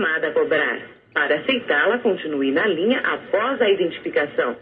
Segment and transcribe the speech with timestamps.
[0.00, 0.80] chamada a cobrar.
[1.12, 4.56] Para aceitá-la, continue na linha após a identificação.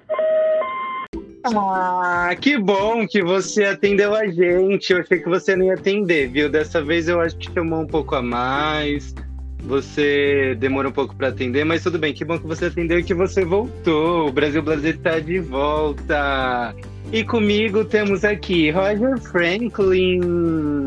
[1.44, 4.92] Ah, que bom que você atendeu a gente.
[4.92, 6.50] Eu achei que você não ia atender, viu?
[6.50, 9.14] Dessa vez eu acho que chamou um pouco a mais.
[9.60, 12.12] Você demorou um pouco para atender, mas tudo bem.
[12.12, 14.28] Que bom que você atendeu e que você voltou.
[14.28, 16.74] O Brasil Brasil está de volta.
[17.10, 20.20] E comigo temos aqui Roger Franklin.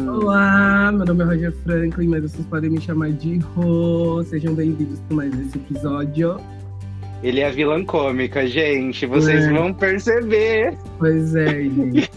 [0.07, 4.23] Olá, meu nome é Roger Franklin, mas vocês podem me chamar de Rô.
[4.23, 6.39] Sejam bem-vindos para mais esse episódio.
[7.23, 9.07] Ele é a vilã cômica, gente.
[9.07, 9.51] Vocês é.
[9.51, 10.77] vão perceber.
[10.99, 12.11] Pois é, gente.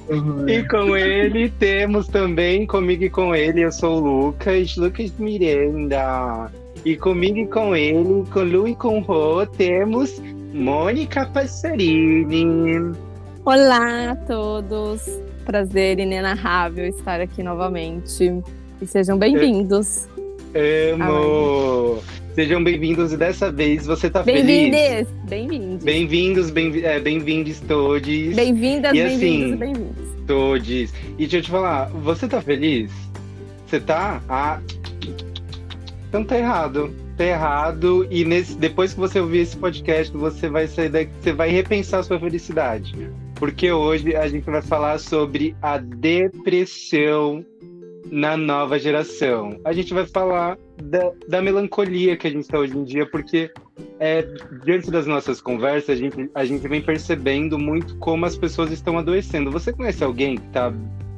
[0.48, 6.52] e com ele temos também, comigo e com ele, eu sou o Lucas, Lucas Miranda.
[6.84, 10.20] E comigo e com ele, com Lu e com Rô, temos
[10.52, 12.92] Mônica Passarini.
[13.46, 15.02] Olá a todos.
[15.44, 18.42] Prazer inenarrável estar aqui novamente.
[18.80, 20.08] E sejam bem-vindos.
[20.94, 22.02] Amo!
[22.34, 25.09] Sejam bem-vindos e dessa vez você tá bem feliz?
[25.28, 25.84] Bem-vindos!
[25.84, 27.20] Bem-vindos, bem-vindos é, bem
[27.68, 28.09] todos.
[28.34, 30.08] Bem-vindas, bem-vindos assim, e bem-vindos.
[30.26, 30.68] Todos.
[30.70, 32.90] E deixa eu te falar, você tá feliz?
[33.66, 34.23] Você tá?
[34.26, 34.58] Ah,
[36.08, 36.90] então tá errado.
[37.18, 38.08] Tá errado.
[38.10, 41.98] E nesse, depois que você ouvir esse podcast, você vai sair daqui, você vai repensar
[41.98, 42.96] a sua felicidade.
[43.35, 47.45] Porque hoje a gente vai falar sobre a depressão
[48.10, 49.59] na nova geração.
[49.65, 53.51] A gente vai falar da, da melancolia que a gente está hoje em dia, porque
[53.99, 54.23] é,
[54.65, 58.99] diante das nossas conversas, a gente, a gente vem percebendo muito como as pessoas estão
[58.99, 59.51] adoecendo.
[59.51, 60.73] Você conhece alguém que, tá,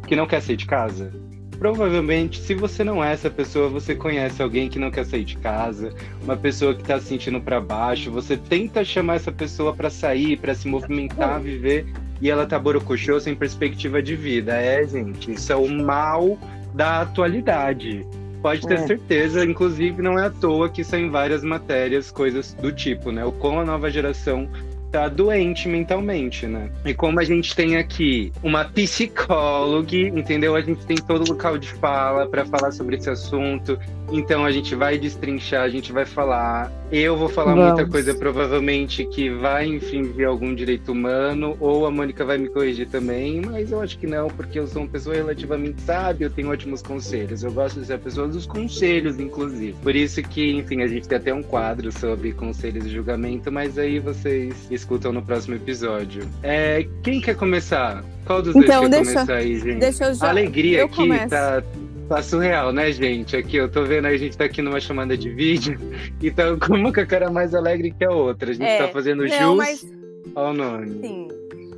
[0.07, 1.13] que não quer sair de casa?
[1.59, 5.39] Provavelmente, se você não é essa pessoa, você conhece alguém que não quer sair de
[5.39, 5.93] casa,
[6.23, 8.11] uma pessoa que está se sentindo para baixo.
[8.11, 11.87] Você tenta chamar essa pessoa para sair, para se movimentar, viver,
[12.21, 14.55] e ela tá borocochô sem perspectiva de vida.
[14.55, 16.39] É, gente, isso é o mal
[16.75, 18.07] da atualidade.
[18.43, 18.87] Pode ter é.
[18.87, 23.25] certeza, inclusive não é à toa que saem várias matérias, coisas do tipo, né?
[23.25, 24.49] O como a nova geração
[24.91, 26.71] tá doente mentalmente, né?
[26.85, 30.55] E como a gente tem aqui uma psicóloga, entendeu?
[30.55, 33.79] A gente tem todo o local de fala para falar sobre esse assunto.
[34.13, 36.71] Então a gente vai destrinchar, a gente vai falar.
[36.91, 37.75] Eu vou falar Vamos.
[37.75, 42.89] muita coisa, provavelmente, que vai infringir algum direito humano, ou a Mônica vai me corrigir
[42.89, 46.49] também, mas eu acho que não, porque eu sou uma pessoa relativamente sábia, eu tenho
[46.49, 47.43] ótimos conselhos.
[47.43, 49.75] Eu gosto de ser a pessoa dos conselhos, inclusive.
[49.83, 53.77] Por isso que, enfim, a gente tem até um quadro sobre conselhos de julgamento, mas
[53.79, 56.23] aí vocês escutam no próximo episódio.
[56.43, 58.05] É, quem quer começar?
[58.25, 59.79] Qual dos então, dois quer deixa, começar aí, gente?
[59.79, 60.27] Deixa eu já.
[60.27, 61.29] A alegria eu aqui começo.
[61.29, 61.63] tá
[62.09, 63.37] Tá surreal, né, gente?
[63.37, 65.79] Aqui, eu tô vendo a gente tá aqui numa chamada de vídeo.
[66.23, 68.51] Então, como que a cara é mais alegre que a outra?
[68.51, 69.87] A gente é, tá fazendo não, jus mas...
[70.35, 71.01] ao nome.
[71.01, 71.29] Sim.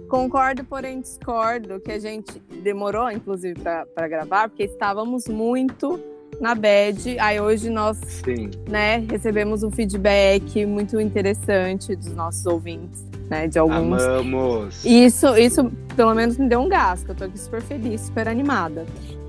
[0.08, 6.00] Concordo, porém discordo que a gente demorou, inclusive, para gravar, porque estávamos muito
[6.40, 7.18] na bad.
[7.18, 8.50] Aí hoje nós Sim.
[8.68, 13.48] né, recebemos um feedback muito interessante dos nossos ouvintes, né?
[13.48, 14.02] De alguns.
[14.02, 14.84] Amamos!
[14.84, 18.28] Isso, isso pelo menos me deu um gás, que eu tô aqui super feliz, super
[18.28, 18.86] animada.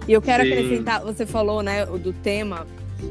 [0.08, 0.52] E eu quero Sim.
[0.52, 2.66] acrescentar, você falou, né, do tema,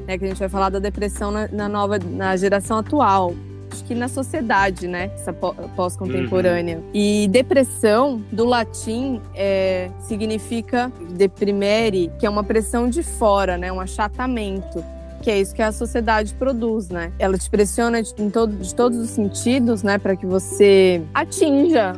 [0.06, 3.34] né, que a gente vai falar da depressão na, na nova, na geração atual
[3.78, 5.10] acho que na sociedade, né?
[5.15, 6.78] Essa pós-contemporânea.
[6.78, 6.91] Uhum.
[6.93, 13.72] E depressão, do latim, é, significa deprimere, que é uma pressão de fora, né?
[13.72, 14.84] Um achatamento.
[15.22, 17.12] Que é isso que a sociedade produz, né?
[17.19, 19.98] Ela te pressiona de, todo, de todos os sentidos, né?
[19.98, 21.93] Para que você atinja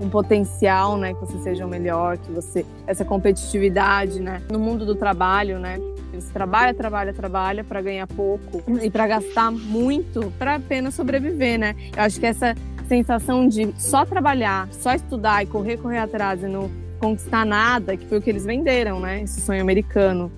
[0.00, 4.84] um potencial, né, que você seja o melhor, que você essa competitividade, né, no mundo
[4.84, 5.78] do trabalho, né,
[6.20, 11.76] você trabalha, trabalha, trabalha para ganhar pouco e para gastar muito para apenas sobreviver, né?
[11.94, 12.54] Eu acho que essa
[12.88, 18.06] sensação de só trabalhar, só estudar e correr, correr atrás e não conquistar nada, que
[18.06, 19.22] foi o que eles venderam, né?
[19.22, 20.32] Esse sonho americano,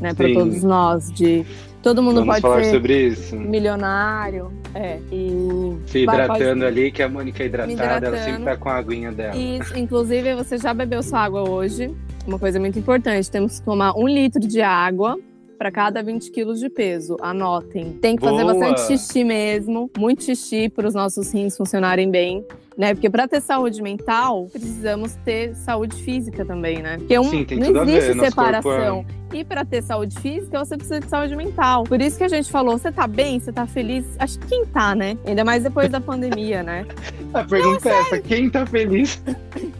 [0.00, 1.44] né, para todos nós de
[1.86, 3.36] Todo mundo Vamos pode falar ser sobre isso.
[3.36, 4.52] milionário.
[4.74, 4.98] É.
[5.12, 6.64] E Se hidratando pode...
[6.64, 9.36] ali, que a Mônica é hidratada, ela sempre tá com a aguinha dela.
[9.36, 11.94] Isso, inclusive, você já bebeu sua água hoje.
[12.26, 15.16] Uma coisa muito importante: temos que tomar um litro de água
[15.56, 17.16] para cada 20 quilos de peso.
[17.22, 17.92] Anotem.
[18.02, 18.32] Tem que Boa.
[18.32, 22.44] fazer bastante xixi mesmo, muito xixi para os nossos rins funcionarem bem.
[22.76, 22.92] Né?
[22.92, 26.98] Porque para ter saúde mental, precisamos ter saúde física também, né?
[26.98, 29.06] Porque um, Sim, não existe ver, separação.
[29.32, 31.84] E para ter saúde física, você precisa de saúde mental.
[31.84, 33.40] Por isso que a gente falou: você tá bem?
[33.40, 34.04] Você tá feliz?
[34.18, 35.16] Acho que quem tá, né?
[35.26, 36.86] Ainda mais depois da pandemia, né?
[37.32, 39.22] A pergunta não, é essa: quem tá feliz?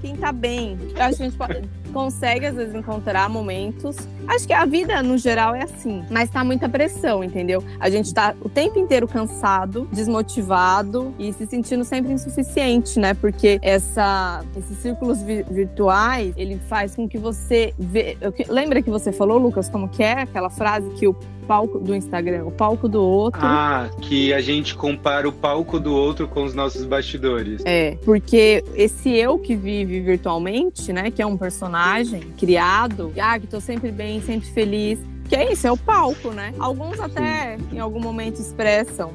[0.00, 0.78] Quem tá bem?
[0.96, 1.62] Eu acho que a gente pode
[1.96, 3.96] consegue, às vezes, encontrar momentos.
[4.28, 6.04] Acho que a vida, no geral, é assim.
[6.10, 7.64] Mas tá muita pressão, entendeu?
[7.80, 13.14] A gente tá o tempo inteiro cansado, desmotivado e se sentindo sempre insuficiente, né?
[13.14, 17.72] Porque essa, esses círculos vi virtuais, ele faz com que você...
[17.78, 18.18] Vê...
[18.46, 21.16] Lembra que você falou, Lucas, como que é aquela frase que o
[21.46, 23.40] palco do Instagram, o palco do outro.
[23.42, 27.62] Ah, que a gente compara o palco do outro com os nossos bastidores.
[27.64, 33.46] É, porque esse eu que vive virtualmente, né, que é um personagem criado, ah, que
[33.46, 34.98] tô sempre bem, sempre feliz,
[35.28, 36.54] que é isso, é o palco, né?
[36.58, 39.12] Alguns até em algum momento expressam.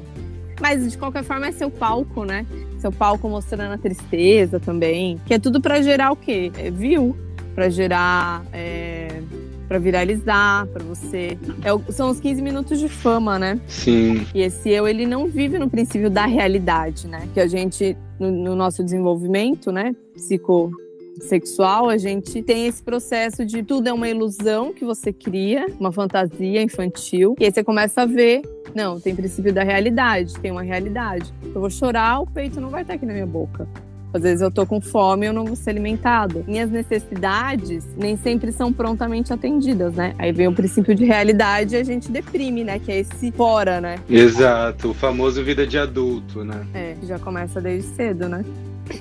[0.60, 2.46] Mas de qualquer forma é seu palco, né?
[2.78, 5.18] Seu palco mostrando a tristeza também.
[5.26, 6.52] Que é tudo para gerar o quê?
[6.56, 7.16] É view,
[7.54, 9.22] para gerar é,
[9.72, 11.38] para viralizar, para você.
[11.64, 13.58] É, são os 15 minutos de fama, né?
[13.66, 14.26] Sim.
[14.34, 17.26] E esse eu, ele não vive no princípio da realidade, né?
[17.32, 23.62] Que a gente, no, no nosso desenvolvimento, né, psicossexual, a gente tem esse processo de
[23.62, 28.06] tudo é uma ilusão que você cria, uma fantasia infantil, e aí você começa a
[28.06, 28.42] ver,
[28.74, 31.32] não, tem princípio da realidade, tem uma realidade.
[31.42, 33.66] Eu vou chorar, o peito não vai estar aqui na minha boca.
[34.12, 36.44] Às vezes eu tô com fome e eu não vou ser alimentado.
[36.46, 40.14] Minhas necessidades nem sempre são prontamente atendidas, né?
[40.18, 42.78] Aí vem o princípio de realidade e a gente deprime, né?
[42.78, 43.98] Que é esse fora, né?
[44.08, 46.66] Exato, o famoso vida de adulto, né?
[46.74, 48.44] É, já começa desde cedo, né?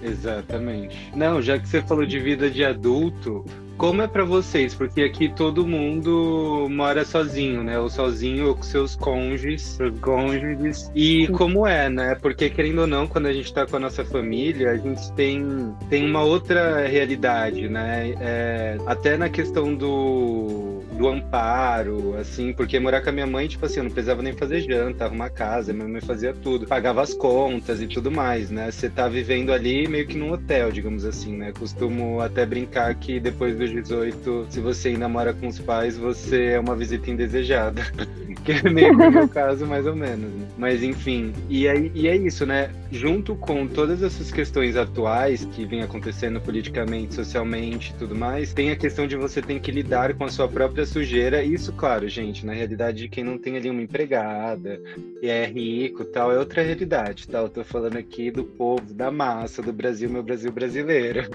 [0.01, 1.11] Exatamente.
[1.15, 3.43] Não, já que você falou de vida de adulto,
[3.81, 4.75] como é para vocês?
[4.75, 7.79] Porque aqui todo mundo mora sozinho, né?
[7.79, 10.91] Ou sozinho ou com seus cônjuges, cônjuges.
[10.93, 12.13] E como é, né?
[12.13, 15.73] Porque querendo ou não, quando a gente tá com a nossa família, a gente tem,
[15.89, 18.13] tem uma outra realidade, né?
[18.21, 20.70] É, até na questão do,
[21.01, 24.33] do amparo, assim, porque morar com a minha mãe, tipo assim, eu não precisava nem
[24.33, 28.69] fazer janta, arrumar casa, minha mãe fazia tudo, pagava as contas e tudo mais, né?
[28.69, 31.51] Você tá vivendo ali meio que num hotel, digamos assim, né?
[31.57, 36.51] Costumo até brincar que depois do 18, se você ainda mora com os pais, você
[36.51, 37.81] é uma visita indesejada.
[38.45, 40.31] que é meio que o meu caso, mais ou menos.
[40.31, 40.47] Né?
[40.57, 42.69] Mas enfim, e, aí, e é isso, né?
[42.91, 48.71] Junto com todas essas questões atuais que vem acontecendo politicamente, socialmente e tudo mais, tem
[48.71, 51.43] a questão de você ter que lidar com a sua própria sujeira.
[51.43, 54.79] Isso, claro, gente, na realidade de quem não tem ali uma empregada
[55.21, 57.39] e é rico tal, é outra realidade, tá?
[57.39, 61.29] Eu tô falando aqui do povo, da massa, do Brasil, meu Brasil brasileiro.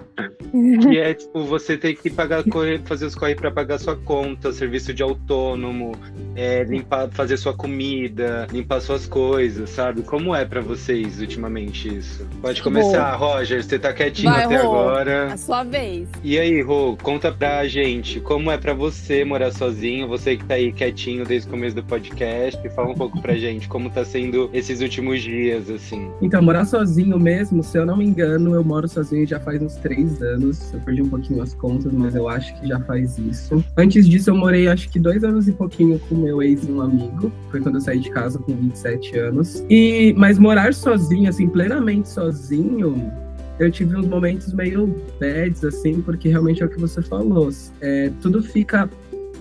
[0.83, 2.45] que é, tipo, você tem que pagar,
[2.85, 5.93] fazer os corre para pagar sua conta, serviço de autônomo,
[6.35, 10.03] é, limpar, fazer sua comida, limpar suas coisas, sabe?
[10.03, 12.27] Como é para vocês ultimamente isso?
[12.43, 13.27] Pode começar, Rô.
[13.27, 15.33] Roger, você tá quietinho Vai, até Rô, agora.
[15.33, 16.09] A sua vez.
[16.23, 20.55] E aí, Rô, conta pra gente, como é para você morar sozinho, você que tá
[20.55, 24.51] aí quietinho desde o começo do podcast, fala um pouco pra gente como tá sendo
[24.53, 26.11] esses últimos dias, assim.
[26.21, 29.75] Então, morar sozinho mesmo, se eu não me engano, eu moro sozinho já faz uns
[29.77, 30.73] três anos.
[30.73, 33.65] Eu perdi um pouquinho as contas, mas eu acho que já faz isso.
[33.77, 36.81] Antes disso, eu morei acho que dois anos e pouquinho com meu ex e um
[36.81, 37.33] amigo.
[37.51, 39.65] Foi quando eu saí de casa com 27 anos.
[39.69, 43.11] E, mas morar sozinho, assim, plenamente sozinho,
[43.59, 47.51] eu tive uns momentos meio bads, assim, porque realmente é o que você falou.
[47.81, 48.89] É, tudo fica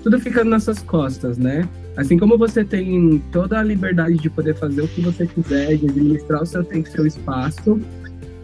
[0.05, 1.67] tudo fica nas suas costas, né?
[1.97, 5.87] Assim como você tem toda a liberdade de poder fazer o que você quiser, de
[5.87, 7.81] administrar o seu tempo, seu espaço,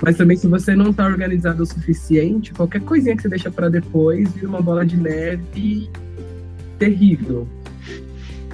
[0.02, 3.70] mas também, se você não está organizado o suficiente, qualquer coisinha que você deixa para
[3.70, 5.88] depois vira uma bola de neve
[6.80, 7.48] terrível.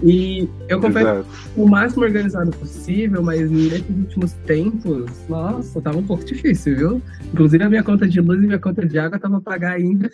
[0.03, 6.23] E eu confesso o máximo organizado possível, mas nesses últimos tempos, nossa, tava um pouco
[6.23, 7.01] difícil, viu?
[7.33, 10.09] Inclusive a minha conta de luz e minha conta de água tava pagar ainda.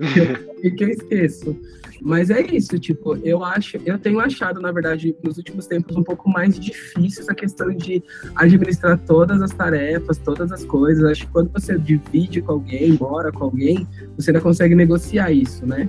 [0.62, 1.56] e que eu esqueço.
[2.00, 6.02] Mas é isso, tipo, eu acho, eu tenho achado, na verdade, nos últimos tempos um
[6.02, 8.02] pouco mais difícil essa questão de
[8.34, 11.04] administrar todas as tarefas, todas as coisas.
[11.04, 15.66] Acho que quando você divide com alguém, mora com alguém, você ainda consegue negociar isso,
[15.66, 15.88] né?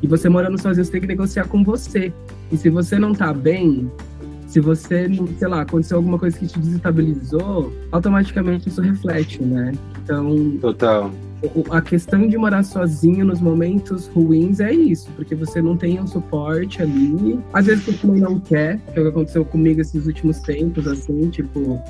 [0.00, 2.12] E você morando sozinho, você tem que negociar com você.
[2.52, 3.90] E se você não tá bem,
[4.46, 9.72] se você, sei lá, aconteceu alguma coisa que te desestabilizou, automaticamente isso reflete, né?
[10.02, 10.58] Então.
[10.60, 11.10] Total
[11.70, 16.06] a questão de morar sozinho nos momentos ruins é isso, porque você não tem um
[16.06, 17.38] suporte ali.
[17.52, 20.86] Às vezes você também não quer, que é o que aconteceu comigo esses últimos tempos,
[20.86, 21.82] assim, tipo.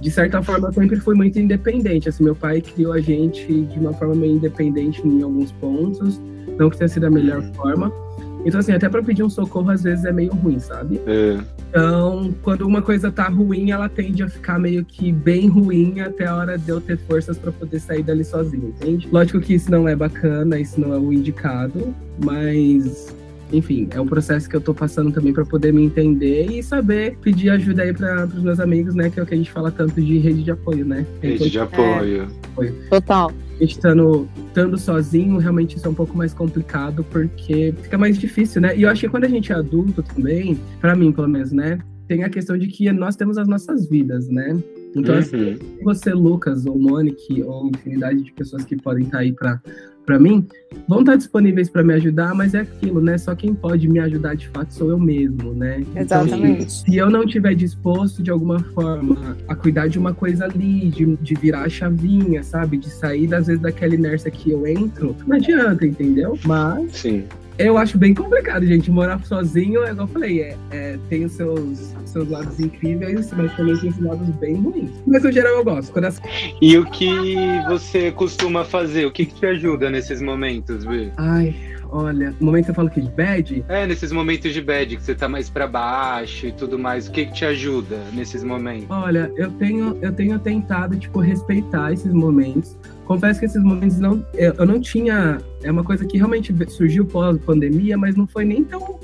[0.00, 2.08] De certa forma, eu sempre fui muito independente.
[2.08, 6.18] Assim, meu pai criou a gente de uma forma meio independente em alguns pontos,
[6.58, 7.92] não que tenha sido a melhor forma.
[8.44, 11.00] Então, assim, até para pedir um socorro, às vezes é meio ruim, sabe?
[11.06, 11.38] É.
[11.68, 16.26] Então, quando uma coisa tá ruim, ela tende a ficar meio que bem ruim até
[16.26, 19.08] a hora de eu ter forças para poder sair dali sozinho, entende?
[19.12, 21.94] Lógico que isso não é bacana, isso não é o indicado,
[22.24, 23.14] mas
[23.52, 27.16] enfim, é um processo que eu tô passando também para poder me entender e saber
[27.20, 29.10] pedir ajuda aí para os meus amigos, né?
[29.10, 31.04] Que é o que a gente fala tanto de rede de apoio, né?
[31.20, 32.28] Rede de apoio.
[32.60, 33.32] É, total.
[33.56, 38.18] A gente estando, estando sozinho, realmente isso é um pouco mais complicado, porque fica mais
[38.18, 38.76] difícil, né?
[38.76, 41.78] E eu acho que quando a gente é adulto também, para mim, pelo menos, né?
[42.08, 44.58] Tem a questão de que nós temos as nossas vidas, né?
[44.96, 45.52] Então, assim, uhum.
[45.52, 49.60] assim, você, Lucas, ou Monique, ou infinidade de pessoas que podem estar aí para
[50.10, 50.44] para mim,
[50.88, 53.16] vão estar disponíveis para me ajudar, mas é aquilo, né?
[53.16, 55.84] Só quem pode me ajudar de fato sou eu mesmo, né?
[55.94, 56.62] Então, Exatamente.
[56.62, 60.88] Então, se eu não tiver disposto de alguma forma a cuidar de uma coisa ali,
[60.88, 62.76] de, de virar a chavinha, sabe?
[62.76, 66.36] De sair, às vezes, daquela inércia que eu entro, não adianta, entendeu?
[66.44, 66.90] Mas.
[66.96, 67.22] Sim
[67.66, 68.90] eu acho bem complicado, gente.
[68.90, 73.54] Morar sozinho, é igual eu falei, é, é, tem os seus, seus lados incríveis, mas
[73.54, 74.90] também tem os lados bem ruins.
[75.06, 75.92] Mas no geral eu gosto.
[75.92, 76.20] Quando as...
[76.60, 77.36] E o que
[77.68, 79.06] você costuma fazer?
[79.06, 81.10] O que, que te ajuda nesses momentos, Bê?
[81.16, 81.54] Ai,
[81.90, 83.64] olha, no momento que eu falo que de bad?
[83.68, 87.12] É, nesses momentos de bad, que você tá mais para baixo e tudo mais, o
[87.12, 88.86] que, que te ajuda nesses momentos?
[88.90, 92.76] Olha, eu tenho, eu tenho tentado, tipo, respeitar esses momentos
[93.10, 95.38] confesso que esses momentos não, eu não tinha.
[95.64, 99.00] É uma coisa que realmente surgiu pós-pandemia, mas não foi nem tão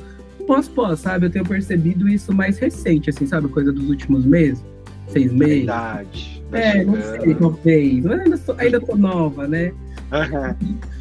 [0.47, 1.27] pós-pós, sabe?
[1.27, 3.49] Eu tenho percebido isso mais recente, assim, sabe?
[3.49, 4.65] Coisa dos últimos meses,
[5.09, 5.57] seis meses.
[5.57, 6.43] Verdade.
[6.53, 6.97] Tá é, chegando.
[6.97, 8.05] não sei, talvez.
[8.05, 9.73] Mas ainda, ainda tô nova, né?
[10.13, 10.79] Uhum.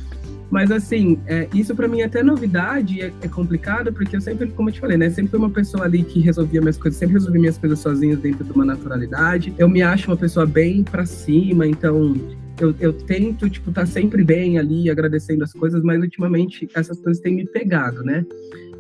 [0.50, 4.48] Mas assim, é, isso para mim é até novidade é, é, complicado, porque eu sempre,
[4.48, 5.10] como eu te falei, né?
[5.10, 8.44] Sempre fui uma pessoa ali que resolvia minhas coisas, sempre resolvi minhas coisas sozinha dentro
[8.44, 9.54] de uma naturalidade.
[9.58, 12.16] Eu me acho uma pessoa bem para cima, então
[12.60, 17.00] eu, eu tento, tipo, estar tá sempre bem ali, agradecendo as coisas, mas ultimamente essas
[17.00, 18.26] coisas têm me pegado, né?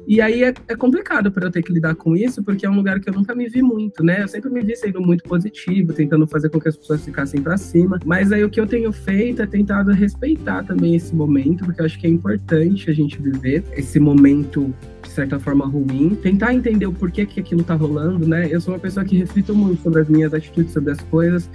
[0.07, 2.75] E aí é, é complicado para eu ter que lidar com isso, porque é um
[2.75, 4.23] lugar que eu nunca me vi muito, né?
[4.23, 7.57] Eu sempre me vi sendo muito positivo, tentando fazer com que as pessoas ficassem para
[7.57, 7.99] cima.
[8.05, 11.85] Mas aí o que eu tenho feito é tentado respeitar também esse momento, porque eu
[11.85, 16.85] acho que é importante a gente viver esse momento de certa forma ruim, tentar entender
[16.85, 18.47] o porquê que aquilo tá rolando, né?
[18.49, 21.49] Eu sou uma pessoa que reflito muito sobre as minhas atitudes, sobre as coisas,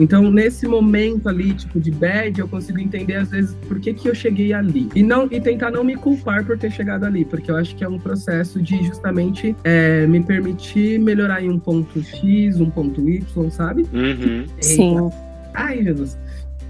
[0.00, 4.08] então, nesse momento ali, tipo, de bad, eu consigo entender, às vezes, por que, que
[4.08, 4.88] eu cheguei ali.
[4.94, 7.84] E, não, e tentar não me culpar por ter chegado ali, porque eu acho que
[7.84, 13.06] é um processo de justamente é, me permitir melhorar em um ponto X, um ponto
[13.10, 13.84] Y, sabe?
[13.92, 14.46] Uhum.
[14.58, 15.10] Sim.
[15.52, 16.16] Ai, Jesus.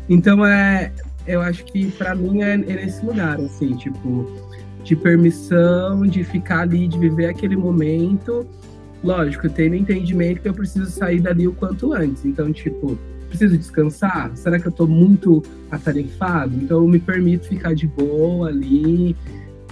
[0.08, 0.90] Então, é,
[1.24, 4.28] eu acho que para mim é, é nesse lugar, assim, tipo,
[4.82, 8.44] de permissão, de ficar ali, de viver aquele momento.
[9.04, 12.24] Lógico, tendo entendimento que eu preciso sair dali o quanto antes.
[12.24, 12.98] Então, tipo,
[13.30, 14.30] preciso descansar?
[14.34, 16.54] Será que eu estou muito atarefado?
[16.54, 19.16] Então eu me permito ficar de boa ali,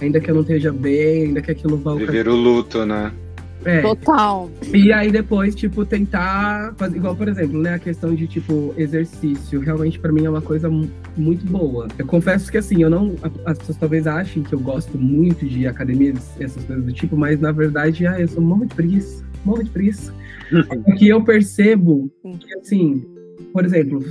[0.01, 1.93] ainda que eu não esteja bem, ainda que aquilo vá...
[1.93, 3.11] Viver o luto, né?
[3.65, 3.81] É.
[3.81, 4.49] Total.
[4.73, 9.59] E aí depois, tipo, tentar fazer igual, por exemplo, né, a questão de tipo exercício,
[9.59, 10.69] realmente para mim é uma coisa
[11.17, 11.87] muito boa.
[11.97, 15.67] Eu confesso que assim, eu não as pessoas talvez achem que eu gosto muito de
[15.67, 19.65] academias, essas coisas do tipo, mas na verdade, ah, eu sou muito de preguiça, muito
[19.65, 20.13] de preguiça.
[20.85, 23.05] Porque eu percebo que assim,
[23.53, 24.03] por exemplo,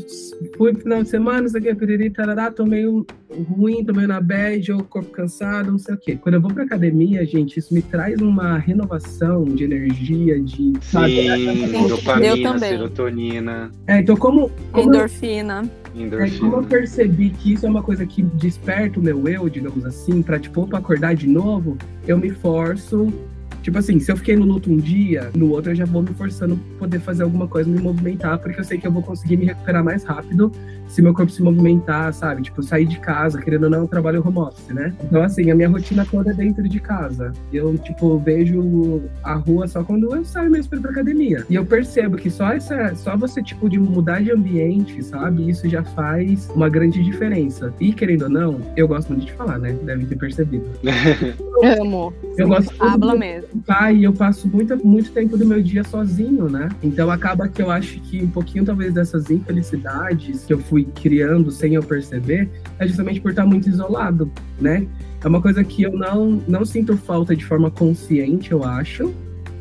[0.57, 3.07] fui no final de semana, isso aqui, piriri, tarará, tô meio
[3.49, 6.17] ruim, tô meio na bad, ou corpo cansado, não sei o quê.
[6.17, 10.73] Quando eu vou pra academia, gente, isso me traz uma renovação de energia, de...
[10.81, 13.71] Sim, dopamina, serotonina.
[13.87, 14.51] É, então como...
[14.73, 15.71] como Endorfina.
[15.97, 19.85] É, como eu percebi que isso é uma coisa que desperta o meu eu, digamos
[19.85, 23.13] assim, pra, tipo, pra acordar de novo, eu me forço
[23.63, 26.15] Tipo assim, se eu fiquei no luto um dia, no outro eu já vou me
[26.15, 29.47] forçando poder fazer alguma coisa, me movimentar, porque eu sei que eu vou conseguir me
[29.47, 30.53] recuperar mais rápido
[30.89, 32.43] se meu corpo se movimentar, sabe?
[32.43, 34.93] Tipo, sair de casa, querendo ou não, eu trabalho home office, né?
[35.05, 37.33] Então, assim, a minha rotina toda é dentro de casa.
[37.53, 41.45] Eu, tipo, vejo a rua só quando eu saio mesmo pra ir pra academia.
[41.49, 45.49] E eu percebo que só essa, só você, tipo, de mudar de ambiente, sabe?
[45.49, 47.73] Isso já faz uma grande diferença.
[47.81, 49.77] E, querendo ou não, eu gosto muito de falar, né?
[49.83, 50.67] Deve ter percebido.
[51.81, 52.13] Amo.
[52.37, 56.49] Eu gosto Habla mesmo pai e eu passo muito, muito tempo do meu dia sozinho,
[56.49, 56.69] né?
[56.83, 61.51] Então acaba que eu acho que um pouquinho talvez dessas infelicidades que eu fui criando
[61.51, 64.31] sem eu perceber é justamente por estar muito isolado,
[64.61, 64.87] né?
[65.23, 69.13] É uma coisa que eu não, não sinto falta de forma consciente, eu acho,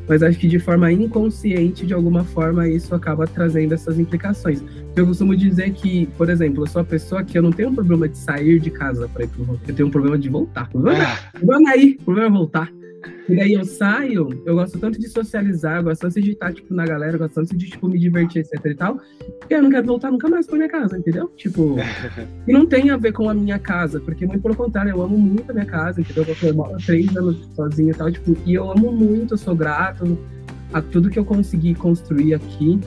[0.07, 4.63] mas acho que de forma inconsciente, de alguma forma, isso acaba trazendo essas implicações.
[4.95, 7.75] Eu costumo dizer que, por exemplo, eu sou a pessoa que eu não tenho um
[7.75, 10.67] problema de sair de casa para ir pro Eu tenho um problema de voltar.
[10.67, 12.71] O problema, é, o problema é ir, o problema é voltar.
[13.27, 16.73] E daí eu saio, eu gosto tanto de socializar, eu gosto tanto de estar, tipo,
[16.73, 18.99] na galera, eu gosto tanto de, tipo, me divertir, etc e tal,
[19.47, 21.29] que eu não quero voltar nunca mais pra minha casa, entendeu?
[21.35, 21.75] Tipo,
[22.47, 25.17] e não tem a ver com a minha casa, porque muito pelo contrário, eu amo
[25.17, 26.25] muito a minha casa, entendeu?
[26.41, 30.17] Eu moro três anos sozinha e tal, tipo, e eu amo muito, eu sou grato
[30.73, 32.79] a tudo que eu consegui construir aqui,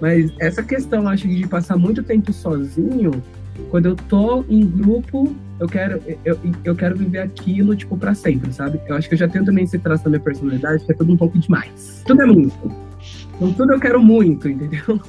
[0.00, 3.10] mas essa questão, acho que de passar muito tempo sozinho,
[3.70, 8.52] quando eu tô em grupo, eu quero, eu, eu quero viver aquilo, tipo, pra sempre,
[8.52, 8.80] sabe?
[8.86, 11.12] Eu acho que eu já tenho também esse traço da minha personalidade, que é tudo
[11.12, 12.02] um pouco demais.
[12.06, 12.72] Tudo é muito.
[13.36, 15.00] Então tudo eu quero muito, entendeu?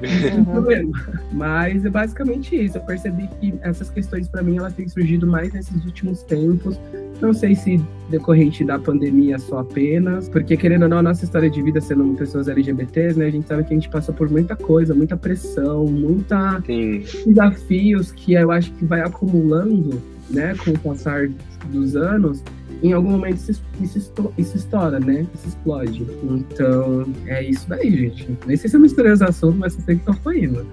[0.00, 0.92] Uhum.
[1.32, 2.78] Mas é basicamente isso.
[2.78, 6.78] Eu percebi que essas questões, para mim, elas têm surgido mais nesses últimos tempos.
[7.20, 11.48] Não sei se decorrente da pandemia só apenas, porque querendo ou não, a nossa história
[11.48, 14.56] de vida sendo pessoas LGBTs, né, a gente sabe que a gente passa por muita
[14.56, 17.04] coisa, muita pressão, muita Sim.
[17.26, 21.28] desafios que eu acho que vai acumulando, né, com o passar
[21.70, 22.42] dos anos
[22.82, 25.26] em algum momento isso, isso, isso estoura, né?
[25.34, 26.06] Isso explode.
[26.24, 28.38] Então, é isso daí, gente.
[28.46, 30.66] Nem sei se eu misturei os assuntos, mas você tem que estar indo.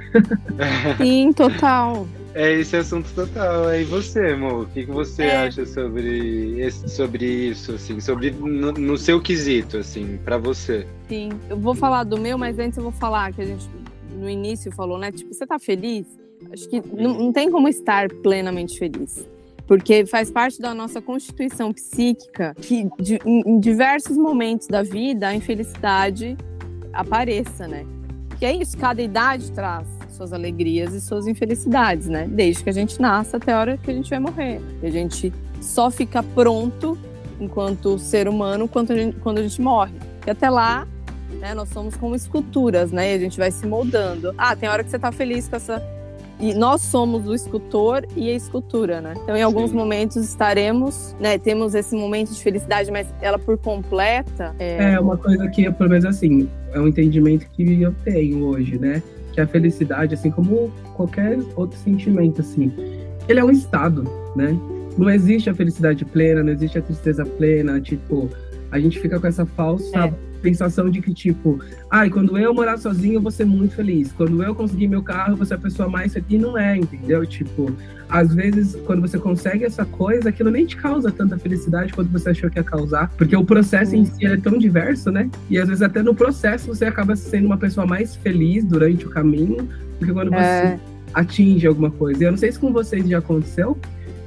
[0.97, 2.07] Sim, total.
[2.33, 3.73] É esse assunto total.
[3.73, 4.63] E você, amor?
[4.63, 5.37] O que, que você é.
[5.47, 7.99] acha sobre, esse, sobre isso, assim?
[7.99, 10.87] Sobre no, no seu quesito, assim, para você?
[11.09, 13.67] Sim, eu vou falar do meu, mas antes eu vou falar que a gente
[14.15, 15.11] no início falou, né?
[15.11, 16.07] Tipo, você tá feliz?
[16.51, 19.27] Acho que não, não tem como estar plenamente feliz
[19.67, 25.27] porque faz parte da nossa constituição psíquica que de, em, em, diversos momentos da vida
[25.27, 26.37] a infelicidade
[26.93, 27.85] apareça, né?
[28.39, 32.27] Que é isso, cada idade traz suas alegrias e suas infelicidades, né?
[32.29, 34.61] Desde que a gente nasce até a hora que a gente vai morrer.
[34.81, 36.97] E a gente só fica pronto
[37.39, 39.93] enquanto ser humano quando a gente, quando a gente morre.
[40.25, 40.87] E até lá,
[41.39, 43.11] né, nós somos como esculturas, né?
[43.11, 44.33] E a gente vai se moldando.
[44.37, 45.81] Ah, tem hora que você tá feliz com essa
[46.39, 49.13] e nós somos o escultor e a escultura, né?
[49.23, 49.77] Então, em alguns Sim.
[49.77, 51.37] momentos estaremos, né?
[51.37, 54.55] Temos esse momento de felicidade, mas ela por completa.
[54.59, 58.77] É, é uma coisa que, pelo menos assim, é um entendimento que eu tenho hoje,
[58.77, 59.01] né?
[59.33, 62.71] Que a felicidade, assim como qualquer outro sentimento, assim,
[63.27, 64.03] ele é um estado,
[64.35, 64.55] né?
[64.97, 68.29] Não existe a felicidade plena, não existe a tristeza plena, tipo,
[68.71, 72.53] a gente fica com essa falsa é sensação de que, tipo, ai, ah, quando eu
[72.53, 74.11] morar sozinho, eu vou ser muito feliz.
[74.11, 76.27] Quando eu conseguir meu carro, eu vou ser a pessoa mais feliz.
[76.29, 77.25] E não é, entendeu?
[77.25, 77.71] Tipo,
[78.09, 82.29] às vezes, quando você consegue essa coisa, aquilo nem te causa tanta felicidade quanto você
[82.29, 83.09] achou que ia causar.
[83.17, 85.29] Porque o processo em si é tão diverso, né?
[85.49, 89.09] E às vezes até no processo você acaba sendo uma pessoa mais feliz durante o
[89.09, 89.67] caminho
[89.99, 90.77] do que quando é.
[90.77, 90.79] você
[91.13, 92.23] atinge alguma coisa.
[92.23, 93.77] E eu não sei se com vocês já aconteceu,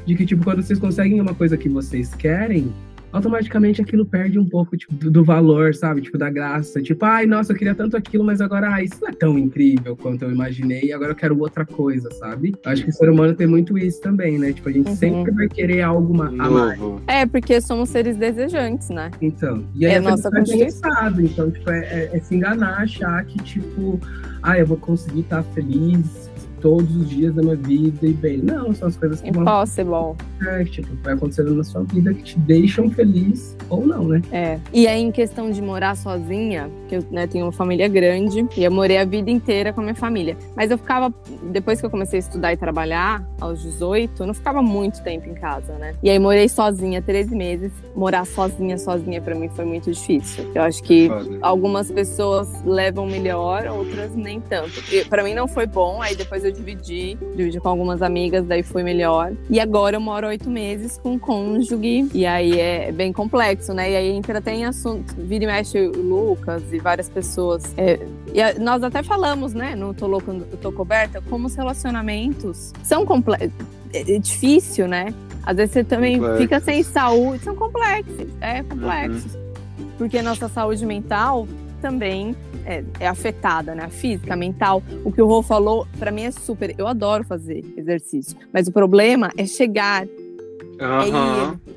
[0.07, 2.73] de que, tipo, quando vocês conseguem uma coisa que vocês querem,
[3.13, 6.01] automaticamente aquilo perde um pouco tipo, do, do, valor, sabe?
[6.01, 6.81] Tipo, da graça.
[6.83, 9.97] Tipo, ai, nossa, eu queria tanto aquilo, mas agora, ai, isso não é tão incrível
[9.97, 12.55] quanto eu imaginei, agora eu quero outra coisa, sabe?
[12.65, 14.53] Acho que o ser humano tem muito isso também, né?
[14.53, 14.97] Tipo, a gente uhum.
[14.97, 16.81] sempre vai querer algo a mais.
[17.07, 19.11] É, porque somos seres desejantes, né?
[19.21, 19.65] Então.
[19.75, 21.21] E aí é a nossa pensado.
[21.21, 24.01] Então, tipo, é, é, é se enganar, achar que, tipo,
[24.43, 26.30] ah, eu vou conseguir estar feliz
[26.61, 28.39] todos os dias da minha vida e bem.
[28.39, 29.91] Não, são as coisas que Impossible.
[29.91, 30.17] vão.
[30.47, 34.23] É, tipo, vai acontecendo na sua vida que te deixam feliz ou não, né?
[34.33, 34.59] É.
[34.73, 38.65] E aí, em questão de morar sozinha, que eu né, tenho uma família grande e
[38.65, 40.37] eu morei a vida inteira com a minha família.
[40.57, 41.13] Mas eu ficava,
[41.51, 45.29] depois que eu comecei a estudar e trabalhar, aos 18, eu não ficava muito tempo
[45.29, 45.95] em casa, né?
[46.03, 47.73] E aí morei sozinha 13 meses.
[47.95, 50.51] Morar sozinha, sozinha para mim foi muito difícil.
[50.55, 51.39] Eu acho que Foda.
[51.41, 54.83] algumas pessoas levam melhor, outras nem tanto.
[55.09, 58.63] Para mim não foi bom, aí depois eu eu dividi, dividi com algumas amigas, daí
[58.63, 59.33] foi melhor.
[59.49, 63.91] E agora eu moro oito meses com um cônjuge, e aí é bem complexo, né?
[63.91, 67.63] E aí entra até em assunto, vira e mexe o Lucas e várias pessoas.
[67.77, 67.99] É,
[68.35, 73.07] e a, nós até falamos, né, no Tô Louco, Tô Coberta, como os relacionamentos são
[73.07, 73.53] complexos.
[73.93, 75.15] É, é difícil, né?
[75.43, 76.43] Às vezes você também complexos.
[76.43, 79.35] fica sem saúde, são complexos, é complexos.
[79.35, 79.51] Uhum.
[79.99, 81.47] Porque nossa saúde mental
[81.81, 83.85] também é, é, afetada, né?
[83.85, 84.83] A física, a mental.
[85.05, 86.75] O que o Rô falou, para mim é super.
[86.79, 88.37] Eu adoro fazer exercício.
[88.53, 90.07] Mas o problema é chegar.
[90.07, 91.53] Uhum.
[91.53, 91.71] É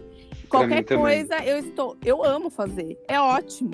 [0.48, 1.98] Qualquer coisa eu estou.
[2.06, 2.98] Eu amo fazer.
[3.08, 3.72] É ótimo.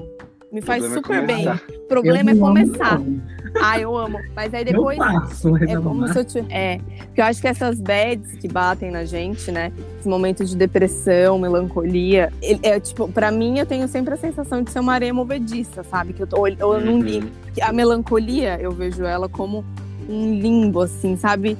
[0.51, 1.47] Me faz é super é bem.
[1.47, 2.95] O problema eu é começar.
[2.95, 3.21] Amo.
[3.61, 4.19] Ah, eu amo.
[4.35, 4.97] Mas aí depois.
[4.97, 6.39] Eu passo, é como se eu te...
[6.49, 6.79] É.
[7.05, 9.71] Porque eu acho que essas bads que batem na gente, né?
[9.95, 12.31] Esses momentos de depressão, melancolia.
[12.41, 16.13] É, tipo, pra mim, eu tenho sempre a sensação de ser uma areia movediça, sabe?
[16.13, 16.79] Que eu tô eu uhum.
[16.79, 17.29] num limbo.
[17.61, 19.65] A melancolia, eu vejo ela como
[20.07, 21.57] um limbo, assim, sabe?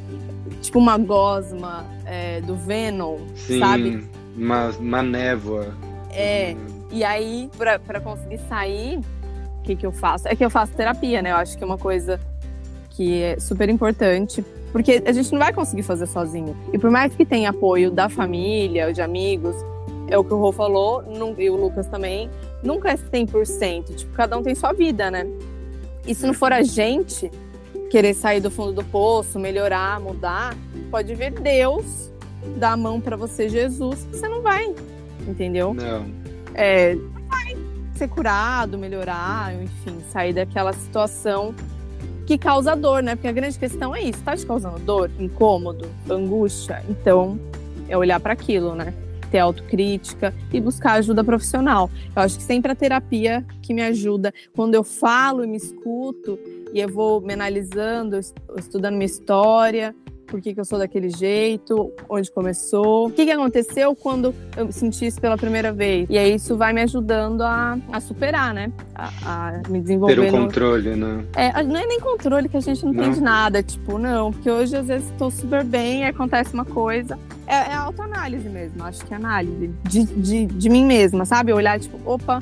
[0.61, 4.07] Tipo uma gosma é, do Venom, Sim, sabe?
[4.35, 5.73] Uma, uma névoa.
[6.11, 6.53] É.
[6.53, 6.79] Uhum.
[6.91, 8.99] E aí, para conseguir sair,
[9.69, 10.27] que, que eu faço?
[10.27, 11.31] É que eu faço terapia, né?
[11.31, 12.19] Eu acho que é uma coisa
[12.89, 16.55] que é super importante, porque a gente não vai conseguir fazer sozinho.
[16.73, 19.55] E por mais que tenha apoio da família, de amigos,
[20.07, 21.03] é o que o Rô falou,
[21.37, 22.29] e o Lucas também,
[22.63, 23.95] nunca é 100%.
[23.95, 25.27] Tipo, cada um tem sua vida, né?
[26.07, 27.31] E se não for a gente
[27.91, 30.55] querer sair do fundo do poço, melhorar, mudar,
[30.89, 32.11] pode vir Deus
[32.57, 34.73] dar a mão para você, Jesus, que você não vai,
[35.27, 35.73] entendeu?
[35.73, 36.05] Não
[36.55, 36.97] é,
[37.99, 41.53] ser curado, melhorar, enfim, sair daquela situação
[42.25, 43.15] que causa dor, né?
[43.15, 46.81] Porque a grande questão é isso: tá te causando dor, incômodo, angústia?
[46.89, 47.37] Então,
[47.89, 48.93] é olhar para aquilo, né?
[49.29, 51.89] Ter autocrítica e buscar ajuda profissional.
[52.15, 54.33] Eu acho que sempre a terapia que me ajuda.
[54.55, 56.39] Quando eu falo e me escuto,
[56.73, 58.17] e eu vou me analisando,
[58.57, 59.93] estudando minha história,
[60.29, 64.71] por que, que eu sou daquele jeito, onde começou, o que, que aconteceu quando eu
[64.71, 66.07] senti isso pela primeira vez.
[66.09, 68.71] E aí isso vai me ajudando a, a superar, né?
[68.95, 70.15] A, a me desenvolver.
[70.15, 70.45] Ter o no...
[70.45, 71.25] controle, né?
[71.35, 73.03] É, não é nem controle que a gente não, não.
[73.03, 77.17] entende nada, tipo, não, porque hoje às vezes estou super bem e acontece uma coisa.
[77.47, 81.51] É, é autoanálise mesmo, acho que é análise de, de, de mim mesma, sabe?
[81.51, 82.41] Olhar, tipo, opa,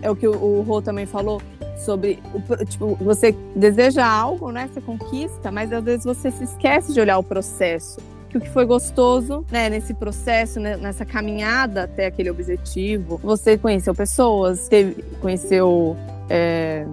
[0.00, 1.42] é o que o, o Rô também falou
[1.76, 4.68] sobre o, tipo, você deseja algo, né?
[4.72, 8.00] Você conquista, mas às vezes você se esquece de olhar o processo.
[8.28, 13.56] Que o que foi gostoso, né, nesse processo, né, nessa caminhada até aquele objetivo, você
[13.56, 15.96] conheceu pessoas, teve, conheceu,
[16.28, 16.86] é,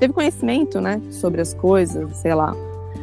[0.00, 2.56] teve conhecimento, né, sobre as coisas, sei lá,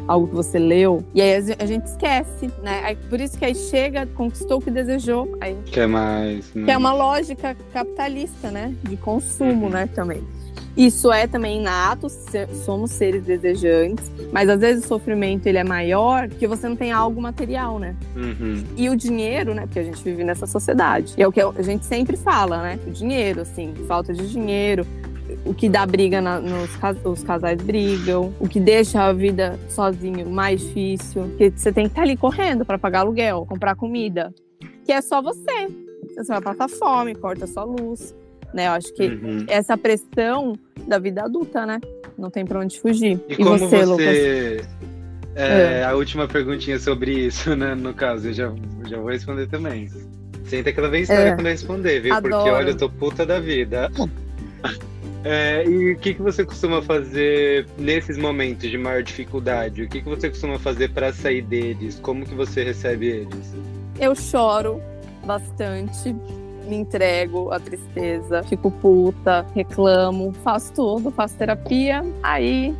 [0.08, 2.80] algo que você leu, e aí a gente esquece, né?
[2.84, 6.64] Aí, por isso que aí chega, conquistou o que desejou, aí quer mais, né?
[6.64, 9.70] que é uma lógica capitalista, né, de consumo, uhum.
[9.70, 10.22] né, também.
[10.76, 12.08] Isso é também inato,
[12.64, 16.92] somos seres desejantes, mas às vezes o sofrimento ele é maior porque você não tem
[16.92, 17.96] algo material, né?
[18.14, 18.62] Uhum.
[18.76, 19.62] E o dinheiro, né?
[19.62, 21.14] Porque a gente vive nessa sociedade.
[21.16, 22.78] E é o que a gente sempre fala, né?
[22.86, 24.86] O dinheiro, assim, falta de dinheiro,
[25.46, 26.70] o que dá briga na, nos
[27.04, 31.92] os casais brigam, o que deixa a vida sozinho mais difícil, porque você tem que
[31.92, 34.34] estar ali correndo para pagar aluguel, comprar comida,
[34.84, 35.68] que é só você.
[36.14, 38.14] Você vai passar fome, corta sua luz
[38.56, 38.68] né?
[38.68, 39.44] Eu acho que uhum.
[39.48, 40.54] essa pressão
[40.88, 41.78] da vida adulta, né?
[42.18, 43.20] Não tem para onde fugir.
[43.28, 44.64] E, e como você, você...
[45.34, 45.84] É, é.
[45.84, 47.74] A última perguntinha sobre isso, né?
[47.74, 48.52] No caso, eu já,
[48.88, 49.88] já vou responder também.
[50.44, 51.34] Senta que ela vem história é.
[51.34, 52.14] quando eu responder, viu?
[52.14, 52.34] Adoro.
[52.34, 53.90] Porque olha, eu tô puta da vida.
[55.28, 59.82] É, e o que, que você costuma fazer nesses momentos de maior dificuldade?
[59.82, 61.98] O que, que você costuma fazer para sair deles?
[61.98, 63.52] Como que você recebe eles?
[63.98, 64.80] Eu choro
[65.24, 66.14] bastante
[66.66, 72.74] me entrego à tristeza, fico puta, reclamo, faço tudo, faço terapia, aí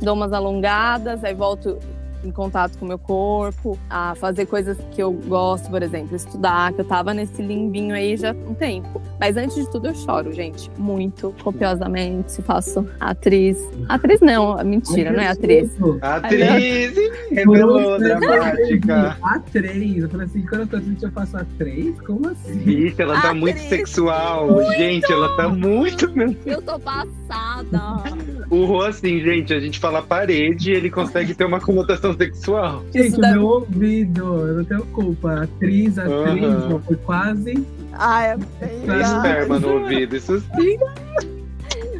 [0.00, 1.78] dou umas alongadas, aí volto
[2.24, 6.72] em contato com o meu corpo, a fazer coisas que eu gosto, por exemplo, estudar,
[6.72, 9.00] que eu tava nesse limbinho aí já há um tempo.
[9.20, 13.58] Mas antes de tudo eu choro, gente, muito, copiosamente, faço atriz.
[13.88, 15.70] Atriz não, mentira, não é atriz.
[16.00, 16.94] Atriz!
[17.30, 19.16] Revelou, dramática.
[19.22, 22.00] Atriz, eu falei assim, quando eu tô triste eu faço atriz?
[22.00, 22.62] Como assim?
[22.68, 24.72] Isso, ela tá muito sexual, muito.
[24.72, 26.12] gente, ela tá muito...
[26.46, 28.04] Eu tô passada.
[28.50, 32.82] O Rô, assim, gente, a gente fala parede, ele consegue ter uma conotação sexual.
[32.92, 33.34] Gente, deve...
[33.34, 35.42] meu ouvido, eu não tenho culpa.
[35.42, 36.80] Atriz, atriz, uhum.
[36.80, 37.66] foi quase.
[37.92, 39.00] Ah, é bem.
[39.00, 40.78] Esperma no ouvido, isso sim.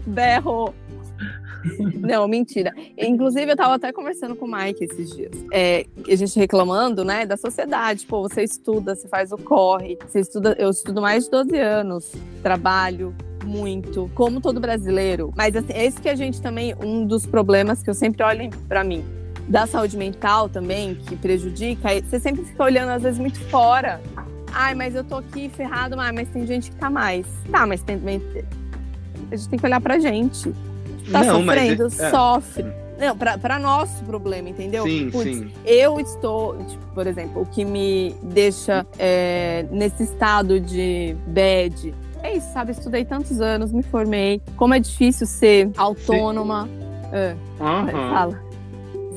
[0.07, 0.75] Berro.
[1.95, 2.73] Não, mentira.
[2.99, 5.33] Inclusive, eu tava até conversando com o Mike esses dias.
[5.51, 8.05] É, a gente reclamando, né, da sociedade.
[8.07, 10.55] Pô, você estuda, você faz o corre, você estuda.
[10.59, 15.33] Eu estudo mais de 12 anos, trabalho muito, como todo brasileiro.
[15.37, 18.51] Mas assim, é isso que a gente também, um dos problemas que eu sempre olho
[18.69, 19.05] para mim
[19.49, 24.01] da saúde mental também, que prejudica, você sempre fica olhando, às vezes, muito fora.
[24.53, 27.27] Ai, mas eu tô aqui ferrado, mas tem gente que tá mais.
[27.51, 28.01] Tá, mas tem,
[29.31, 30.53] a gente tem que olhar pra gente.
[31.11, 32.01] Tá Não, sofrendo, mas...
[32.01, 32.11] é...
[32.11, 32.65] sofre.
[32.99, 34.85] Não, pra, pra nosso problema, entendeu?
[34.85, 35.53] Sim, Puts, sim.
[35.67, 42.39] Eu estou, tipo, por exemplo, o que me deixa é, nesse estado de bad é
[42.39, 42.73] isso, sabe?
[42.73, 44.41] Estudei tantos anos, me formei.
[44.57, 46.67] Como é difícil ser autônoma.
[47.13, 47.37] É.
[47.61, 48.11] Uhum.
[48.11, 48.44] Fala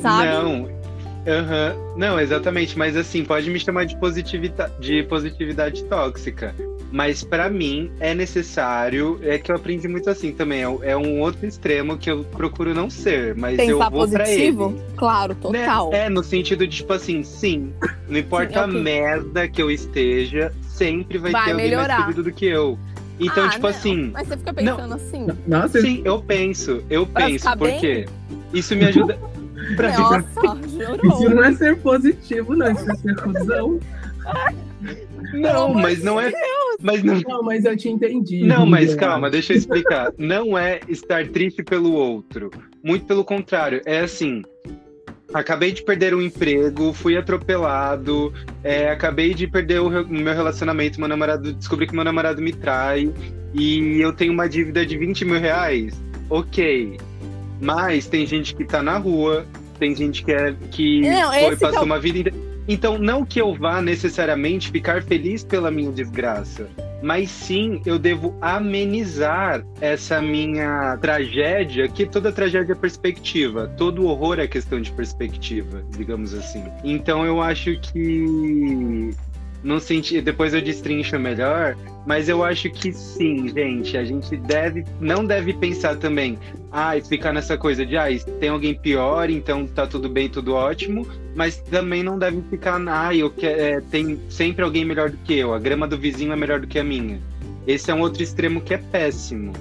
[0.02, 0.28] sabe?
[0.28, 1.96] Não, uhum.
[1.98, 2.78] não, exatamente.
[2.78, 6.54] Mas assim, pode me chamar de positividade, de positividade tóxica.
[6.92, 10.62] Mas para mim é necessário, é que eu aprendi muito assim também.
[10.62, 14.72] É, é um outro extremo que eu procuro não ser, mas Pensar eu vou positivo?
[14.72, 14.96] pra ele.
[14.96, 15.92] Claro, total.
[15.92, 16.06] Né?
[16.06, 17.74] É, no sentido de, tipo assim, sim,
[18.08, 21.88] não importa sim, é a merda que eu esteja, sempre vai, vai ter alguém melhorar.
[21.88, 22.80] mais fodido do que eu.
[23.20, 23.70] Então, ah, tipo não.
[23.70, 24.12] assim.
[24.14, 25.28] Mas você fica pensando não, assim.
[25.46, 28.08] Nossa, sim, eu penso, eu penso, porque
[28.54, 29.18] isso me ajuda.
[29.76, 30.24] Pra Nossa,
[30.70, 31.20] jurou.
[31.20, 32.72] Isso não é ser positivo, não.
[32.72, 33.80] Isso é ser cuzão.
[35.34, 36.32] Não, mas não é.
[36.80, 37.20] Mas não...
[37.22, 38.44] não, mas eu te entendi.
[38.46, 40.14] Não, mas calma, deixa eu explicar.
[40.18, 42.52] Não é estar triste pelo outro.
[42.84, 43.82] Muito pelo contrário.
[43.86, 44.44] É assim.
[45.34, 51.10] Acabei de perder um emprego, fui atropelado, é, acabei de perder o meu relacionamento, meu
[51.10, 53.12] namorado, descobri que meu namorado me trai
[53.54, 56.02] e eu tenho uma dívida de 20 mil reais.
[56.30, 56.98] Ok,
[57.62, 59.46] mas tem gente que tá na rua,
[59.80, 61.86] tem gente que, é, que não, foi, passou é o...
[61.86, 62.48] uma vida inteira.
[62.68, 66.70] Então, não que eu vá necessariamente ficar feliz pela minha desgraça.
[67.02, 74.40] mas sim eu devo amenizar essa minha tragédia, que toda tragédia é perspectiva, todo horror
[74.40, 76.64] é questão de perspectiva, digamos assim.
[76.84, 79.14] Então eu acho que
[79.68, 81.76] não senti, depois eu destrincho melhor,
[82.06, 86.40] mas eu acho que sim, gente, a gente deve, não deve pensar também,
[86.72, 88.08] ah, ficar nessa coisa de, ah,
[88.40, 93.14] tem alguém pior, então tá tudo bem, tudo ótimo, mas também não deve ficar, ah,
[93.14, 96.36] eu que, é, tem sempre alguém melhor do que eu, a grama do vizinho é
[96.38, 97.20] melhor do que a minha.
[97.68, 99.52] Esse é um outro extremo que é péssimo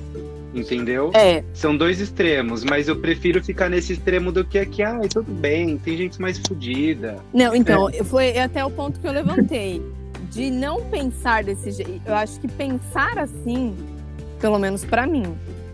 [0.58, 1.10] entendeu?
[1.14, 1.44] É.
[1.52, 5.76] São dois extremos, mas eu prefiro ficar nesse extremo do que aqui, ah, tudo bem,
[5.76, 7.18] tem gente mais fodida.
[7.32, 8.02] Não, então, é.
[8.02, 9.82] foi até o ponto que eu levantei.
[10.30, 12.02] De não pensar desse jeito.
[12.04, 13.76] Eu acho que pensar assim,
[14.40, 15.24] pelo menos para mim,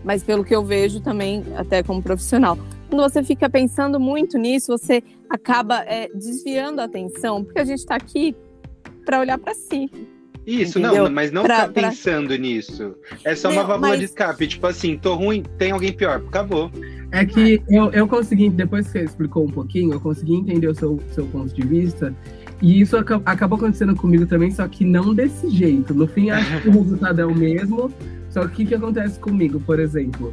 [0.05, 4.77] mas pelo que eu vejo também, até como profissional, quando você fica pensando muito nisso,
[4.77, 8.37] você acaba é, desviando a atenção, porque a gente está aqui
[9.05, 9.91] para olhar para si.
[10.47, 11.05] Isso, Entendeu?
[11.05, 12.37] não, mas não pra, ficar pensando pra...
[12.37, 12.97] nisso.
[13.25, 14.01] É só não, uma válvula mas...
[14.01, 14.47] de escape.
[14.47, 16.23] Tipo assim, tô ruim, tem alguém pior.
[16.29, 16.71] Acabou.
[17.13, 20.75] É que eu, eu consegui, depois que você explicou um pouquinho, eu consegui entender o
[20.75, 22.15] seu, seu ponto de vista.
[22.63, 25.93] E isso acabou acontecendo comigo também, só que não desse jeito.
[25.93, 27.93] No fim, acho que o resultado é o mesmo.
[28.31, 30.33] Só que o que acontece comigo, por exemplo?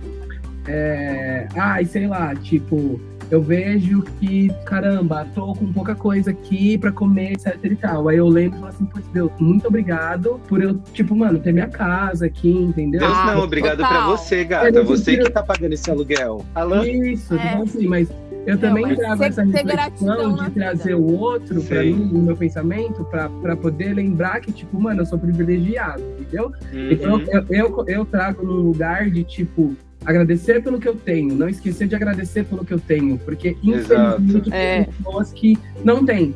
[0.67, 1.47] É...
[1.57, 7.33] Ai, sei lá, tipo, eu vejo que, caramba, tô com pouca coisa aqui para comer,
[7.33, 8.07] etc e tal.
[8.07, 11.51] Aí eu lembro e falo assim, pô, Deus, muito obrigado por eu, tipo, mano, ter
[11.51, 13.01] minha casa aqui, entendeu?
[13.01, 14.83] Deus não, obrigado para você, gata.
[14.83, 16.45] Você que tá pagando esse aluguel.
[16.55, 16.83] Alô?
[16.83, 17.49] Isso, é.
[17.49, 18.09] tipo assim, mas
[18.45, 23.03] eu não, também trago essa reflexão de trazer o outro para mim, no meu pensamento,
[23.05, 26.51] para poder lembrar que, tipo, mano, eu sou privilegiado, entendeu?
[26.73, 26.91] Uhum.
[26.91, 29.75] Então eu, eu, eu trago num lugar de, tipo,
[30.05, 34.49] agradecer pelo que eu tenho, não esquecer de agradecer pelo que eu tenho, porque infelizmente
[34.49, 36.33] tem pessoas que não têm.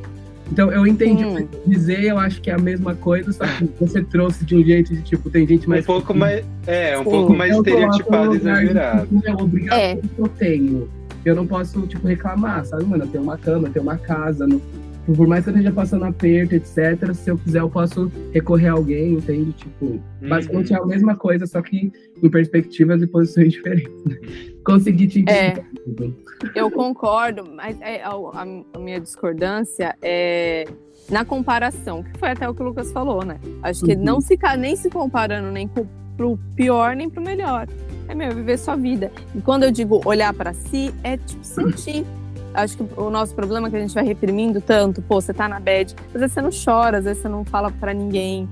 [0.51, 1.47] Então eu entendi hum.
[1.65, 4.93] dizer, eu acho que é a mesma coisa, só que você trouxe de um jeito
[4.93, 5.83] de tipo, tem gente mais.
[5.83, 6.45] Um pouco mais.
[6.67, 7.09] É, um Sim.
[7.09, 9.07] pouco mais estereotipado e exagerado.
[9.07, 9.95] Tipo, obrigado é.
[9.95, 10.89] pelo que eu tenho.
[11.25, 13.03] Eu não posso, tipo, reclamar, sabe, mano?
[13.03, 14.61] Eu tenho uma cama, eu tenho uma casa, não,
[15.05, 18.73] por mais que eu esteja passando aperto, etc., se eu quiser, eu posso recorrer a
[18.73, 19.51] alguém, entende?
[19.51, 20.01] Tipo, uhum.
[20.21, 23.91] basicamente é a mesma coisa, só que em perspectivas e posições diferentes.
[24.65, 25.59] Consegui te entender.
[25.59, 25.65] É,
[26.55, 30.65] eu concordo, mas é, a, a, minha discordância é
[31.09, 33.39] na comparação, que foi até o que o Lucas falou, né?
[33.61, 34.03] Acho que uhum.
[34.03, 35.85] não ficar nem se comparando nem com,
[36.23, 37.67] pro pior nem pro melhor.
[38.07, 39.11] É meu, viver sua vida.
[39.35, 42.05] E quando eu digo olhar para si, é tipo sentir
[42.53, 45.49] acho que o nosso problema é que a gente vai reprimindo tanto, pô, você tá
[45.49, 48.47] na bed, às vezes você não chora, às vezes você não fala para ninguém.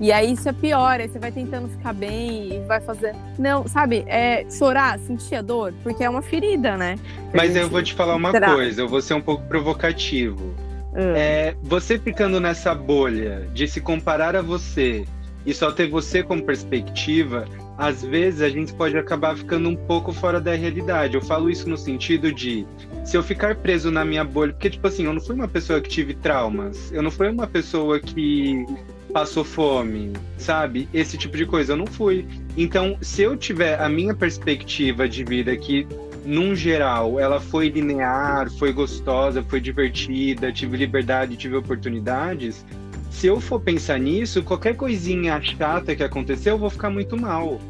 [0.00, 3.14] E aí isso é pior, aí você vai tentando ficar bem e vai fazer.
[3.38, 6.98] Não, sabe, é chorar, sentir a dor, porque é uma ferida, né?
[7.34, 10.54] Mas eu vou te falar uma coisa, eu vou ser um pouco provocativo.
[10.94, 11.12] Hum.
[11.14, 15.04] É, você ficando nessa bolha de se comparar a você
[15.44, 20.12] e só ter você como perspectiva, às vezes a gente pode acabar ficando um pouco
[20.12, 21.14] fora da realidade.
[21.14, 22.66] Eu falo isso no sentido de
[23.04, 25.80] se eu ficar preso na minha bolha, porque tipo assim, eu não fui uma pessoa
[25.80, 28.64] que tive traumas, eu não fui uma pessoa que
[29.12, 30.88] passou fome, sabe?
[30.92, 32.26] Esse tipo de coisa eu não fui.
[32.56, 35.86] Então, se eu tiver a minha perspectiva de vida que
[36.24, 42.64] num geral, ela foi linear, foi gostosa, foi divertida, tive liberdade, tive oportunidades,
[43.12, 47.60] se eu for pensar nisso, qualquer coisinha chata que aconteceu, eu vou ficar muito mal.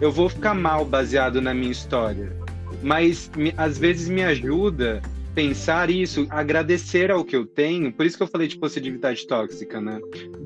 [0.00, 2.34] Eu vou ficar mal baseado na minha história.
[2.82, 5.02] Mas me, às vezes me ajuda
[5.34, 7.92] pensar isso, agradecer ao que eu tenho.
[7.92, 10.00] Por isso que eu falei de positividade tóxica, né?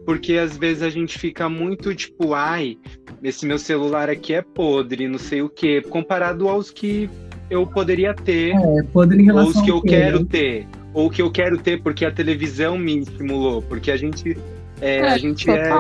[0.05, 2.79] Porque às vezes a gente fica muito tipo, ai,
[3.23, 7.11] esse meu celular aqui é podre, não sei o quê, comparado aos que
[7.49, 11.21] eu poderia ter, é, podre em relação ou os que eu quero ter ou que
[11.21, 14.35] eu quero ter porque a televisão me estimulou, porque a gente
[14.81, 15.71] é, é, a gente é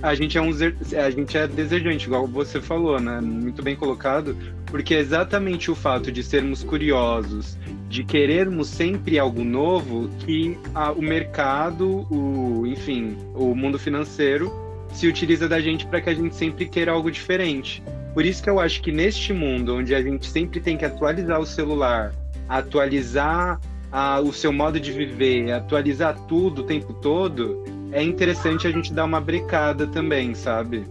[0.00, 3.20] a gente é um a gente é desejante, igual você falou, né?
[3.20, 9.42] Muito bem colocado, porque é exatamente o fato de sermos curiosos, de querermos sempre algo
[9.42, 14.52] novo, que a, o mercado, o enfim, o mundo financeiro
[14.92, 17.82] se utiliza da gente para que a gente sempre queira algo diferente.
[18.14, 21.40] Por isso que eu acho que neste mundo onde a gente sempre tem que atualizar
[21.40, 22.14] o celular,
[22.48, 28.70] atualizar a, o seu modo de viver, atualizar tudo o tempo todo, é interessante a
[28.70, 30.84] gente dar uma brecada também, sabe?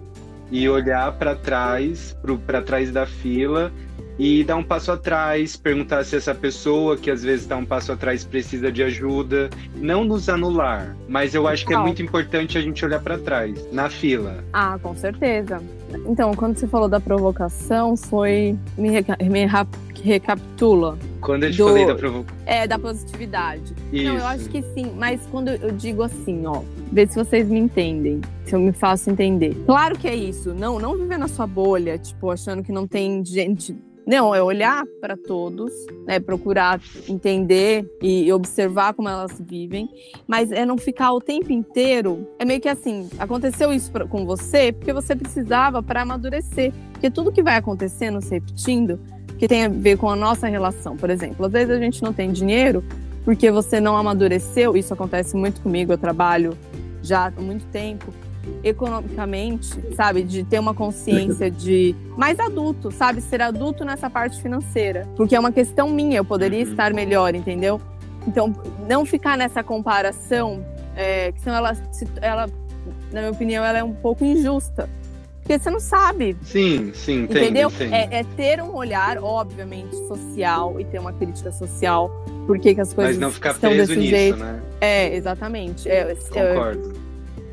[0.51, 3.71] E olhar para trás, para trás da fila
[4.19, 7.93] e dar um passo atrás, perguntar se essa pessoa que às vezes está um passo
[7.93, 12.61] atrás precisa de ajuda, não nos anular, mas eu acho que é muito importante a
[12.61, 14.43] gente olhar para trás, na fila.
[14.51, 15.61] Ah, com certeza.
[16.05, 19.47] Então, quando você falou da provocação, foi me, reca me
[20.03, 20.97] recapitula.
[21.21, 21.67] Quando eu te do...
[21.67, 22.37] falei da provocação.
[22.45, 23.73] É, da positividade.
[23.91, 24.03] Isso.
[24.03, 27.59] Não, eu acho que sim, mas quando eu digo assim, ó, vê se vocês me
[27.59, 29.55] entendem, se eu me faço entender.
[29.65, 33.23] Claro que é isso, não, não viver na sua bolha, tipo, achando que não tem
[33.23, 33.75] gente
[34.09, 35.71] não, é olhar para todos,
[36.07, 39.87] né, procurar entender e observar como elas vivem,
[40.27, 42.27] mas é não ficar o tempo inteiro.
[42.39, 47.11] É meio que assim, aconteceu isso pra, com você porque você precisava para amadurecer, porque
[47.11, 48.99] tudo que vai acontecendo, se repetindo,
[49.37, 52.11] que tem a ver com a nossa relação, por exemplo, às vezes a gente não
[52.11, 52.83] tem dinheiro
[53.23, 56.57] porque você não amadureceu, isso acontece muito comigo, eu trabalho
[57.03, 58.11] já há muito tempo
[58.63, 60.23] economicamente, sabe?
[60.23, 63.21] De ter uma consciência de mais adulto, sabe?
[63.21, 65.07] Ser adulto nessa parte financeira.
[65.15, 66.71] Porque é uma questão minha, eu poderia uhum.
[66.71, 67.81] estar melhor, entendeu?
[68.27, 68.53] Então,
[68.87, 70.63] não ficar nessa comparação,
[70.95, 71.77] é, que senão ela,
[72.21, 72.49] ela,
[73.11, 74.89] na minha opinião, ela é um pouco injusta.
[75.41, 76.37] Porque você não sabe.
[76.43, 77.69] Sim, sim, entendo, entendeu?
[77.69, 77.93] Entendo.
[77.93, 82.11] É, é, ter um olhar, obviamente, social e ter uma crítica social.
[82.45, 84.37] Por que as coisas Mas não ficar estão preso desse nisso, jeito.
[84.37, 84.61] né?
[84.79, 85.89] É, exatamente.
[85.89, 87.08] É, Concordo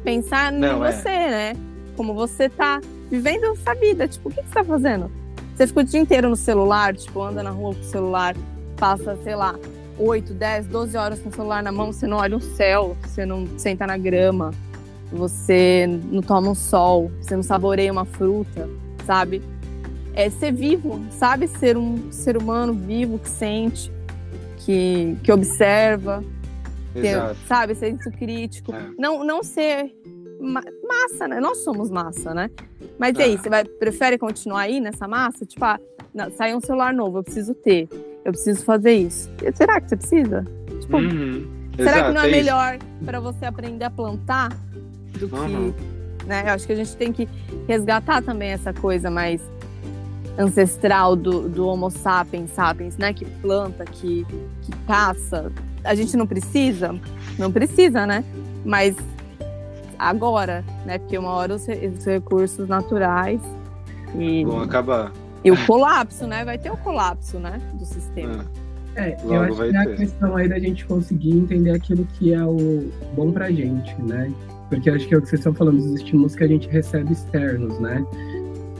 [0.06, 0.92] pensar Não, em é.
[0.92, 1.30] você, é.
[1.30, 1.56] né?
[1.96, 4.06] Como você tá vivendo essa vida.
[4.06, 5.10] Tipo, o que, que você tá fazendo?
[5.54, 8.36] Você fica o dia inteiro no celular, tipo, anda na rua com o celular,
[8.76, 9.58] passa, sei lá,
[9.98, 13.26] 8, 10, 12 horas com o celular na mão, você não olha o céu, você
[13.26, 14.52] não senta na grama,
[15.10, 18.68] você não toma um sol, você não saboreia uma fruta,
[19.06, 19.42] sabe?
[20.14, 21.48] É ser vivo, sabe?
[21.48, 23.90] Ser um ser humano vivo que sente,
[24.58, 26.22] que, que observa,
[27.02, 28.74] ter, sabe, senso crítico.
[28.74, 28.90] É.
[28.98, 29.92] Não, não ser
[30.40, 31.40] ma massa, né?
[31.40, 32.50] Nós somos massa, né?
[32.98, 33.24] Mas é.
[33.24, 35.44] aí, você vai, prefere continuar aí nessa massa?
[35.44, 35.80] Tipo, ah,
[36.14, 37.88] não, sai um celular novo, eu preciso ter.
[38.24, 39.30] Eu preciso fazer isso.
[39.54, 40.44] Será que você precisa?
[40.80, 41.48] Tipo, uhum.
[41.76, 44.48] será Exato, que não é, é melhor para você aprender a plantar
[45.18, 45.34] do que.
[45.34, 45.74] Uhum.
[46.26, 46.42] Né?
[46.46, 47.28] Eu acho que a gente tem que
[47.68, 49.40] resgatar também essa coisa mais
[50.38, 53.12] ancestral do, do Homo sapiens sapiens, né?
[53.12, 54.26] Que planta, que,
[54.62, 55.52] que caça,
[55.86, 56.94] a gente não precisa?
[57.38, 58.24] Não precisa, né?
[58.64, 58.96] Mas
[59.98, 60.98] agora, né?
[60.98, 63.40] Porque uma hora os, os recursos naturais
[64.14, 65.12] e vão acabar.
[65.44, 66.44] E o colapso, né?
[66.44, 67.60] Vai ter o colapso, né?
[67.74, 68.44] Do sistema.
[68.94, 72.32] É, é eu acho que é a questão aí da gente conseguir entender aquilo que
[72.32, 74.32] é o bom pra gente, né?
[74.68, 77.12] Porque acho que é o que vocês estão falando, os estímulos que a gente recebe
[77.12, 78.04] externos, né?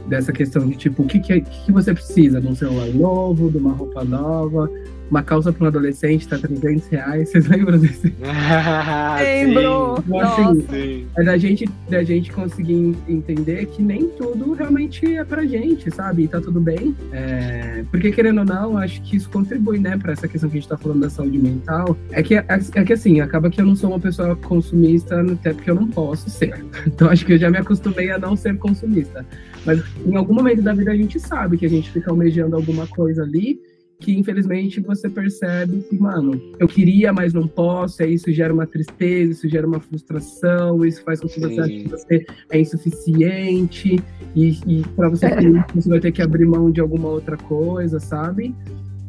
[0.07, 2.41] Dessa questão de tipo, o que, que, é, que, que você precisa?
[2.41, 4.71] De um celular novo, de uma roupa nova,
[5.11, 7.29] uma calça para um adolescente tá 300 reais.
[7.31, 8.15] Vocês lembram desse?
[9.19, 10.03] Lembro!
[10.07, 15.45] Então, assim, é da gente, da gente conseguir entender que nem tudo realmente é pra
[15.45, 16.25] gente, sabe?
[16.25, 16.95] E tá tudo bem.
[17.13, 17.85] É...
[17.91, 20.69] Porque, querendo ou não, acho que isso contribui, né, pra essa questão que a gente
[20.69, 21.97] tá falando da saúde mental.
[22.11, 25.53] É que, é, é que assim, acaba que eu não sou uma pessoa consumista, até
[25.53, 26.65] porque eu não posso ser.
[26.87, 29.27] Então, acho que eu já me acostumei a não ser consumista.
[29.67, 32.87] Mas em algum momento da vida a gente sabe que a gente fica almejando alguma
[32.87, 33.59] coisa ali
[33.99, 38.67] que infelizmente você percebe que, mano, eu queria, mas não posso, e isso gera uma
[38.67, 43.99] tristeza, isso gera uma frustração, isso faz com que você ache que você é insuficiente,
[44.35, 47.37] e, e para você ter isso, você vai ter que abrir mão de alguma outra
[47.37, 48.55] coisa, sabe?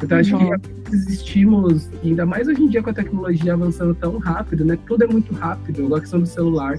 [0.04, 0.60] Então, acho uhum.
[0.60, 4.78] que esses estímulos, ainda mais hoje em dia com a tecnologia avançando tão rápido, né?
[4.86, 6.78] Tudo é muito rápido, igual a questão do celular.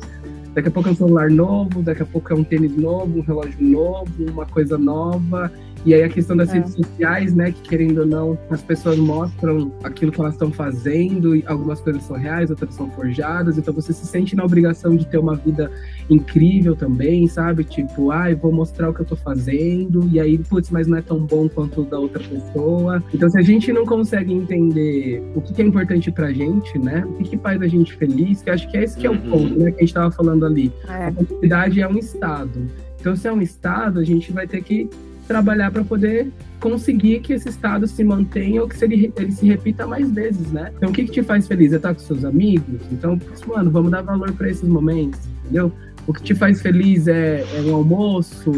[0.55, 3.23] Daqui a pouco é um celular novo, daqui a pouco é um tênis novo, um
[3.23, 5.53] relógio novo, uma coisa nova.
[5.85, 6.55] E aí a questão das é.
[6.55, 11.35] redes sociais, né, que querendo ou não, as pessoas mostram aquilo que elas estão fazendo,
[11.37, 15.07] e algumas coisas são reais, outras são forjadas, então você se sente na obrigação de
[15.07, 15.71] ter uma vida
[16.11, 17.64] incrível também, sabe?
[17.64, 20.99] Tipo, ai, ah, vou mostrar o que eu tô fazendo, e aí, putz, mas não
[20.99, 23.03] é tão bom quanto o da outra pessoa.
[23.12, 27.14] Então, se a gente não consegue entender o que é importante pra gente, né, o
[27.14, 29.31] que, que faz a gente feliz, que acho que é esse que é o uhum.
[29.31, 30.73] ponto, né, que a gente tava falando ali.
[30.88, 31.07] É.
[31.07, 32.67] A felicidade é um estado.
[33.01, 34.88] Então, se é um estado, a gente vai ter que
[35.29, 39.87] trabalhar para poder conseguir que esse estado se mantenha ou que ele, ele se repita
[39.87, 40.73] mais vezes, né?
[40.77, 41.73] Então, o que, que te faz feliz?
[41.73, 42.81] É estar com seus amigos?
[42.91, 45.71] Então, mano, vamos dar valor para esses momentos, entendeu?
[46.07, 48.51] O que te faz feliz é, é um almoço,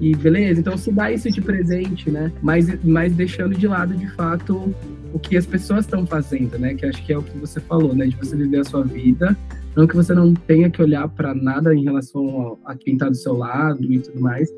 [0.00, 2.30] e beleza, então se dá isso de presente, né?
[2.42, 4.74] Mas, mas deixando de lado, de fato,
[5.12, 6.74] o que as pessoas estão fazendo, né?
[6.74, 8.06] Que acho que é o que você falou, né?
[8.06, 9.36] De você viver a sua vida.
[9.76, 13.14] Não que você não tenha que olhar para nada em relação a, quem está do
[13.14, 14.48] seu lado e tudo mais,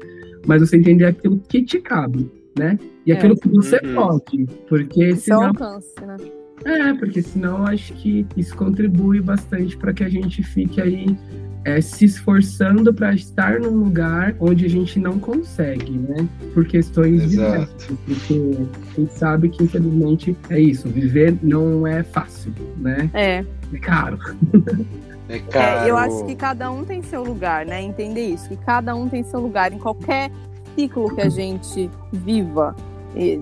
[0.46, 2.78] mas você entender aquilo que te cabe, né?
[3.04, 3.36] E aquilo é.
[3.36, 3.94] que você uhum.
[3.94, 5.46] pode, porque senão...
[5.46, 6.16] alcance, né?
[6.64, 11.16] É, porque senão acho que isso contribui bastante para que a gente fique aí
[11.66, 16.28] é, se esforçando para estar num lugar onde a gente não consegue, né?
[16.54, 17.52] Por questões Exato.
[17.52, 17.98] diversas.
[18.06, 18.56] Porque
[18.96, 20.88] a gente sabe que, infelizmente, é isso.
[20.88, 23.10] Viver não é fácil, né?
[23.12, 23.44] É.
[23.72, 24.18] É caro.
[25.28, 25.86] É caro.
[25.86, 27.82] É, eu acho que cada um tem seu lugar, né?
[27.82, 30.30] Entender isso, que cada um tem seu lugar em qualquer
[30.74, 32.74] ciclo que a gente viva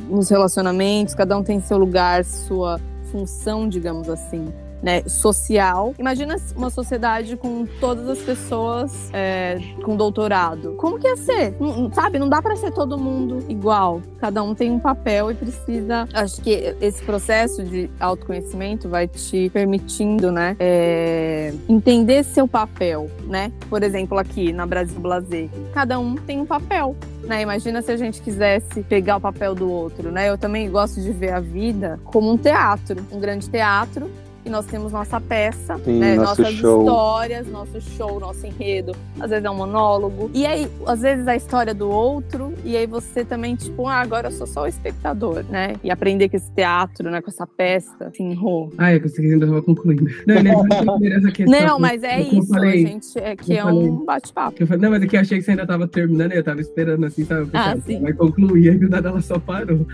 [0.09, 4.53] nos relacionamentos, cada um tem seu lugar, sua função, digamos assim.
[4.85, 5.94] Né, social.
[5.98, 10.75] Imagina uma sociedade com todas as pessoas é, com doutorado.
[10.77, 11.56] Como que ia ser?
[11.59, 14.02] Não, sabe, não dá para ser todo mundo igual.
[14.19, 16.06] Cada um tem um papel e precisa.
[16.13, 23.50] Acho que esse processo de autoconhecimento vai te permitindo, né, é, entender seu papel, né?
[23.71, 26.94] Por exemplo, aqui na Brasil Blazer, cada um tem um papel.
[27.23, 30.29] Né, imagina se a gente quisesse pegar o papel do outro, né?
[30.29, 34.11] Eu também gosto de ver a vida como um teatro, um grande teatro
[34.45, 36.81] e nós temos nossa peça, Sim, né, nosso nossas show.
[36.81, 38.92] histórias, nosso show, nosso enredo.
[39.21, 40.31] Às vezes é um monólogo.
[40.35, 42.53] E aí, às vezes, a história do outro.
[42.65, 45.77] E aí você também, tipo, ah, agora eu sou só o espectador, né?
[45.83, 47.21] E aprender com esse teatro, né?
[47.23, 48.71] Com essa peça, assim, enrô.
[48.77, 50.05] Ah, é que você ainda estava concluindo.
[50.27, 51.61] Não, essa questão.
[51.61, 52.85] Não, mas é eu isso, falei.
[52.85, 53.88] a gente é que Eu é falei.
[53.88, 54.57] um bate-papo.
[54.63, 57.05] Eu não, mas é que eu achei que você ainda estava terminando eu estava esperando
[57.07, 57.42] assim, sabe?
[57.42, 58.01] Eu Ah, ah, sim.
[58.01, 59.87] Vai concluir, aí do nada ela só parou.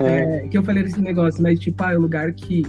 [0.00, 0.44] É.
[0.44, 2.66] É, que eu falei desse negócio, mas tipo, ah, é o lugar que,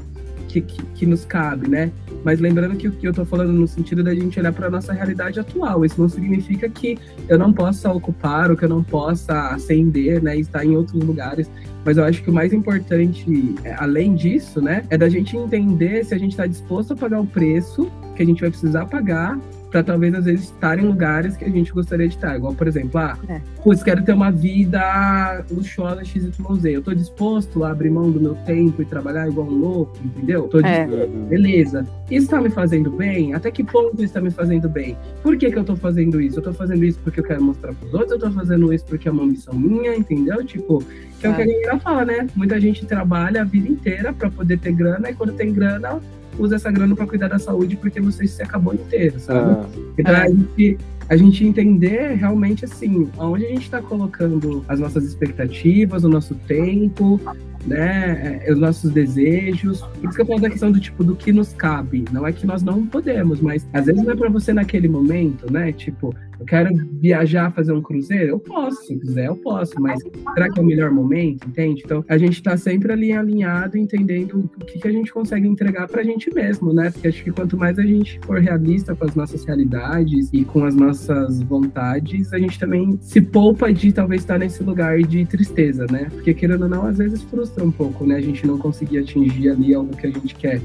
[0.50, 1.92] que, que, que nos cabe, né?
[2.26, 4.92] Mas lembrando que o que eu tô falando no sentido da gente olhar para nossa
[4.92, 5.86] realidade atual.
[5.86, 6.98] Isso não significa que
[7.30, 10.36] eu não possa ocupar ou que eu não possa ascender, né?
[10.38, 11.50] Estar em outros lugares.
[11.86, 14.84] Mas eu acho que o mais importante, é, além disso, né?
[14.90, 18.26] É da gente entender se a gente está disposto a pagar o preço que a
[18.26, 19.40] gente vai precisar pagar
[19.70, 22.36] para talvez às vezes estar em lugares que a gente gostaria de estar.
[22.36, 23.40] Igual, por exemplo, ah, É.
[23.64, 26.66] putz, quero ter uma vida luxuosa XYZ.
[26.66, 30.48] Eu tô disposto a abrir mão do meu tempo e trabalhar igual um louco, entendeu?
[30.48, 30.88] Tô É.
[31.30, 31.86] Beleza.
[32.10, 33.34] Isso tá me fazendo bem?
[33.34, 34.98] Até que ponto isso tá me fazendo bem?
[35.22, 36.40] Por que que eu tô fazendo isso?
[36.40, 38.12] Eu tô fazendo isso porque eu quero mostrar pros outros?
[38.14, 40.44] Eu tô fazendo isso porque é uma missão minha, entendeu?
[40.44, 40.84] Tipo,
[41.20, 42.28] que é, o que a galera fala, né?
[42.36, 46.00] Muita gente trabalha a vida inteira pra poder ter grana e quando tem grana,
[46.40, 49.52] usa essa grana pra cuidar da saúde porque você se acabou inteiro, sabe?
[49.52, 49.66] Ah,
[49.98, 50.22] Então É.
[50.24, 50.78] a, gente,
[51.10, 56.34] a gente entender realmente assim, aonde a gente está colocando as nossas expectativas, o nosso
[56.36, 57.20] tempo,
[57.66, 59.82] né, é, os nossos desejos.
[59.82, 62.06] Por isso que eu falo da questão do tipo do que nos cabe.
[62.12, 65.52] Não é que nós não podemos, mas às vezes não é para você naquele momento,
[65.52, 65.72] né?
[65.72, 66.70] Tipo, eu quero
[67.02, 70.02] viajar, fazer um cruzeiro, eu posso, se quiser, eu posso, mas
[70.34, 71.82] será que é o melhor momento, entende?
[71.84, 75.88] Então a gente tá sempre ali alinhado, entendendo o que, que a gente consegue entregar
[75.88, 76.92] pra gente mesmo, né?
[76.92, 80.64] Porque acho que quanto mais a gente for realista com as nossas realidades e com
[80.64, 85.86] as nossas vontades, a gente também se poupa de talvez estar nesse lugar de tristeza,
[85.92, 86.08] né?
[86.10, 88.16] Porque querendo ou não, às vezes frustra um pouco, né?
[88.16, 90.62] A gente não conseguir atingir ali algo que a gente quer.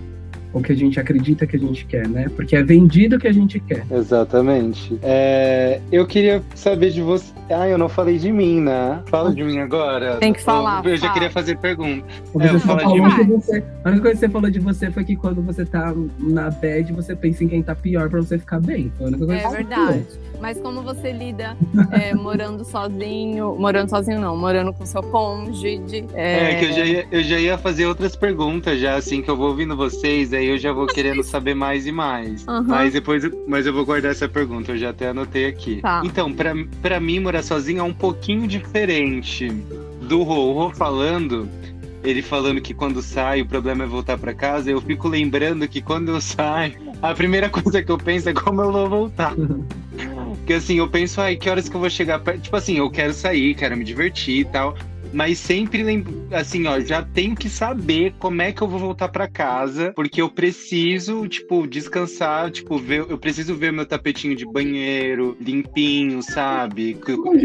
[0.52, 2.28] Ou que a gente acredita que a gente quer, né?
[2.36, 3.84] Porque é vendido o que a gente quer.
[3.90, 4.96] exatamente.
[5.02, 7.32] É, eu queria saber de você.
[7.50, 9.02] Ah, eu não falei de mim, né?
[9.06, 10.16] Fala de mim agora.
[10.18, 11.12] Tem que falar, Eu, eu já fala.
[11.14, 12.06] queria fazer pergunta.
[12.40, 12.58] É, eu
[12.92, 13.36] de mim.
[13.36, 16.50] você- A única coisa que você falou de você foi que quando você tá na
[16.50, 18.92] bad, você pensa em quem tá pior pra você ficar bem.
[18.96, 20.04] Foi a única coisa É que você verdade.
[20.44, 21.56] Mas como você lida
[21.90, 26.04] é, morando sozinho, morando sozinho não, morando com seu cônjuge.
[26.12, 29.30] É, É, que eu já, ia, eu já ia fazer outras perguntas já, assim, que
[29.30, 32.46] eu vou ouvindo vocês, aí eu já vou querendo saber mais e mais.
[32.46, 32.60] Aham.
[32.68, 35.80] Mas depois, eu- mas eu vou guardar essa pergunta, eu já até anotei aqui.
[35.80, 36.02] Tá.
[36.04, 39.48] Então, pra, pra mim, morar sozinho é um pouquinho diferente
[40.02, 40.50] do Rô.
[40.50, 41.48] O Rô falando,
[42.02, 45.80] ele falando que quando sai o problema é voltar pra casa, eu fico lembrando que
[45.80, 49.32] quando eu saio, a primeira coisa que eu penso é como eu vou voltar.
[50.44, 52.42] Porque assim, eu penso, ai, que horas que eu vou chegar perto?
[52.42, 54.76] Tipo assim, eu quero sair, quero me divertir e tal.
[55.14, 59.08] Mas sempre lembro, assim, ó, já tenho que saber como é que eu vou voltar
[59.08, 64.44] pra casa, porque eu preciso, tipo, descansar, tipo, ver, eu preciso ver meu tapetinho de
[64.44, 66.98] banheiro limpinho, sabe?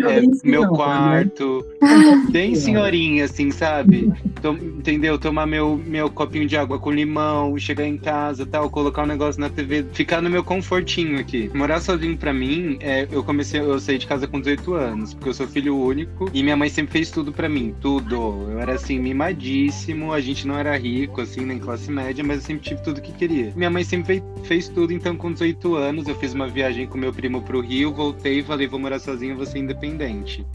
[0.07, 0.67] É, meu né?
[0.69, 1.65] quarto,
[2.31, 4.11] bem senhorinha, assim, sabe?
[4.41, 5.17] Tom- entendeu?
[5.19, 9.39] Tomar meu, meu copinho de água com limão, chegar em casa, tal, colocar um negócio
[9.39, 11.49] na TV, ficar no meu confortinho aqui.
[11.53, 15.29] Morar sozinho pra mim, é, eu comecei, eu saí de casa com 18 anos, porque
[15.29, 18.47] eu sou filho único e minha mãe sempre fez tudo pra mim, tudo.
[18.49, 22.43] Eu era assim mimadíssimo, a gente não era rico assim, nem classe média, mas eu
[22.43, 23.53] sempre tive tudo que queria.
[23.55, 27.13] Minha mãe sempre fez, tudo, então com 18 anos eu fiz uma viagem com meu
[27.13, 30.45] primo pro Rio, voltei e falei, vou morar sozinho, vou ser independente.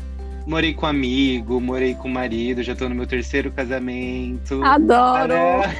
[0.47, 4.63] Morei com amigo, morei com marido, já tô no meu terceiro casamento.
[4.63, 5.35] Adoro!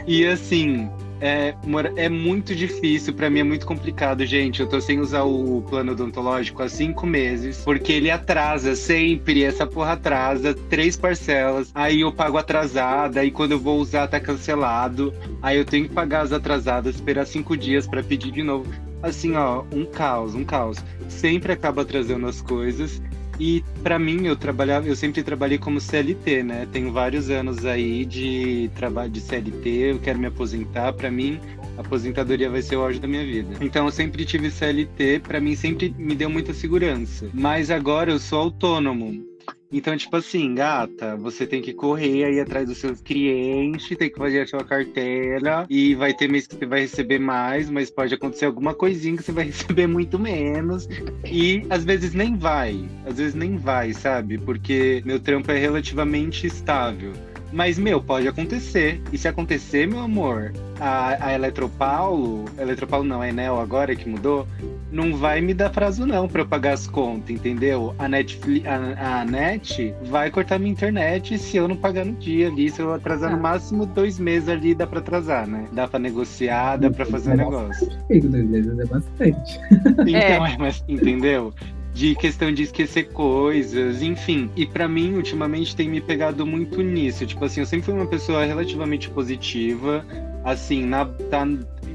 [0.07, 0.89] E assim,
[1.25, 1.55] é,
[1.97, 4.61] é muito difícil, pra mim é muito complicado, gente.
[4.61, 9.67] Eu tô sem usar o plano odontológico há cinco meses, porque ele atrasa sempre, essa
[9.67, 15.15] porra atrasa, três parcelas, aí eu pago atrasada, aí quando eu vou usar tá cancelado,
[15.41, 18.71] aí eu tenho que pagar as atrasadas, esperar cinco dias pra pedir de novo.
[19.03, 20.79] assim, ó, um caos, um caos.
[21.09, 23.01] Sempre acaba atrasando as coisas.
[23.39, 26.69] E para mim, eu trabalhava, eu sempre trabalhei como CLT, né?
[26.73, 30.93] Tenho vários anos aí de trabalho de CLT, eu quero me aposentar.
[30.93, 31.41] Para mim,
[31.77, 33.57] a aposentadoria vai ser o auge da minha vida.
[33.61, 37.29] Então eu sempre tive CLT, para mim sempre me deu muita segurança.
[37.33, 39.34] Mas agora eu sou autônomo.
[39.77, 44.17] Então, tipo assim, gata, você tem que correr aí atrás dos seus clientes, tem que
[44.17, 48.15] fazer a sua carteira e vai ter mês que você vai receber mais, mas pode
[48.15, 50.89] acontecer alguma coisinha que você vai receber muito menos.
[51.25, 54.39] E às vezes nem vai, às vezes nem vai, sabe?
[54.39, 57.13] Porque meu trampo é relativamente estável.
[57.55, 59.01] Mas, meu, pode acontecer.
[59.13, 64.47] E se acontecer, meu amor, a, a Eletropaulo, Eletropaulo não, é Enel agora que mudou,
[64.91, 67.95] não vai me dar prazo não para eu pagar as contas, entendeu?
[67.97, 72.49] A Netflix, a, a, Net vai cortar minha internet se eu não pagar no dia
[72.49, 73.37] ali, se eu atrasar ah.
[73.37, 75.67] no máximo dois meses ali, dá para atrasar, né?
[75.73, 77.89] Dá para negociar, dá para fazer um negócio.
[78.09, 79.61] Dois meses é bastante.
[80.07, 80.57] Então, é.
[80.59, 81.53] mas entendeu?
[81.95, 84.51] De questão de esquecer coisas, enfim.
[84.57, 87.25] E para mim, ultimamente, tem me pegado muito nisso.
[87.25, 90.05] Tipo assim, eu sempre fui uma pessoa relativamente positiva.
[90.45, 91.47] Assim, na, tá,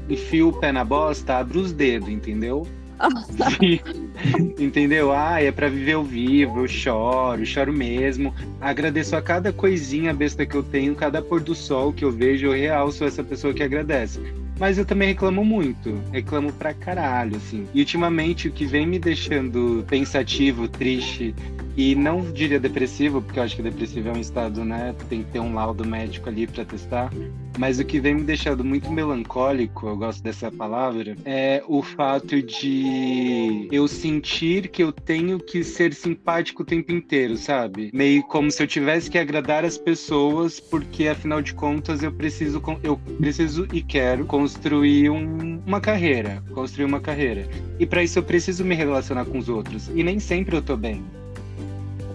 [0.08, 2.66] enfio o pé na bosta, abro os dedos, entendeu?
[4.58, 5.12] entendeu?
[5.12, 8.34] Ah, é para viver o vivo, eu choro, choro mesmo.
[8.60, 12.46] Agradeço a cada coisinha besta que eu tenho, cada pôr do sol que eu vejo,
[12.46, 14.20] eu real sou essa pessoa que agradece.
[14.60, 15.98] Mas eu também reclamo muito.
[16.12, 17.66] Reclamo pra caralho, assim.
[17.72, 21.34] E ultimamente o que vem me deixando pensativo, triste
[21.76, 24.94] e não diria depressivo, porque eu acho que depressivo é um estado, né?
[25.08, 27.10] Tem que ter um laudo médico ali para testar.
[27.58, 32.42] Mas o que vem me deixando muito melancólico, eu gosto dessa palavra, é o fato
[32.42, 37.90] de eu sentir que eu tenho que ser simpático o tempo inteiro, sabe?
[37.92, 42.62] Meio como se eu tivesse que agradar as pessoas, porque afinal de contas eu preciso,
[42.82, 47.48] eu preciso e quero construir um, uma carreira, construir uma carreira.
[47.78, 49.88] E para isso eu preciso me relacionar com os outros.
[49.94, 51.04] E nem sempre eu tô bem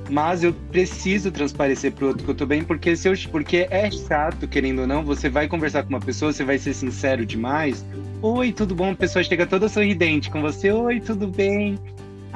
[0.07, 3.89] mas eu preciso transparecer pro outro que eu tô bem, porque se eu, porque é
[3.89, 7.83] chato, querendo ou não, você vai conversar com uma pessoa, você vai ser sincero demais.
[8.21, 8.91] Oi, tudo bom?
[8.91, 10.71] A pessoa chega toda sorridente com você.
[10.71, 11.79] Oi, tudo bem?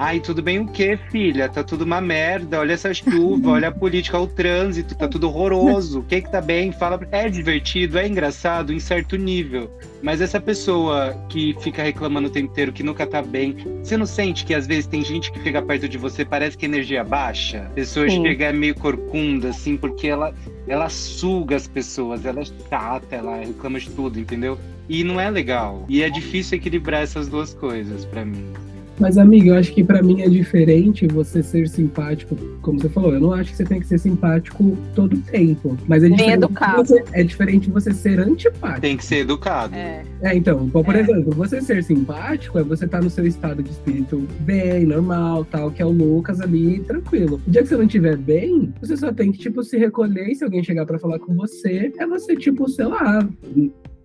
[0.02, 1.50] Ai, tudo bem o quê, filha?
[1.50, 2.62] Tá tudo uma merda.
[2.62, 6.00] Olha essa chuva, olha a política, olha o trânsito, tá tudo horroroso.
[6.00, 6.72] O que que tá bem?
[6.72, 6.98] Fala.
[7.12, 9.70] É divertido, é engraçado em certo nível.
[10.02, 14.06] Mas essa pessoa que fica reclamando o tempo inteiro, que nunca tá bem, você não
[14.06, 17.04] sente que às vezes tem gente que fica perto de você, parece que a energia
[17.04, 17.64] baixa?
[17.64, 18.22] A pessoa Sim.
[18.22, 20.34] chega meio corcunda, assim, porque ela,
[20.66, 24.58] ela suga as pessoas, ela é chata, ela reclama de tudo, entendeu?
[24.88, 25.86] E não é legal.
[25.90, 28.54] E é difícil equilibrar essas duas coisas para mim.
[29.00, 33.14] Mas, amiga, eu acho que para mim é diferente você ser simpático, como você falou.
[33.14, 35.78] Eu não acho que você tem que ser simpático todo o tempo.
[35.88, 36.86] Mas é diferente, educado.
[36.86, 38.82] Você, é diferente você ser antipático.
[38.82, 39.74] Tem que ser educado.
[39.74, 41.00] É, é então, por é.
[41.00, 45.46] exemplo, você ser simpático é você estar tá no seu estado de espírito bem, normal,
[45.46, 47.42] tal, que é o Lucas ali, tranquilo.
[47.48, 50.36] O dia que você não estiver bem, você só tem que, tipo, se recolher e
[50.36, 53.28] se alguém chegar para falar com você, é você, tipo, sei lá,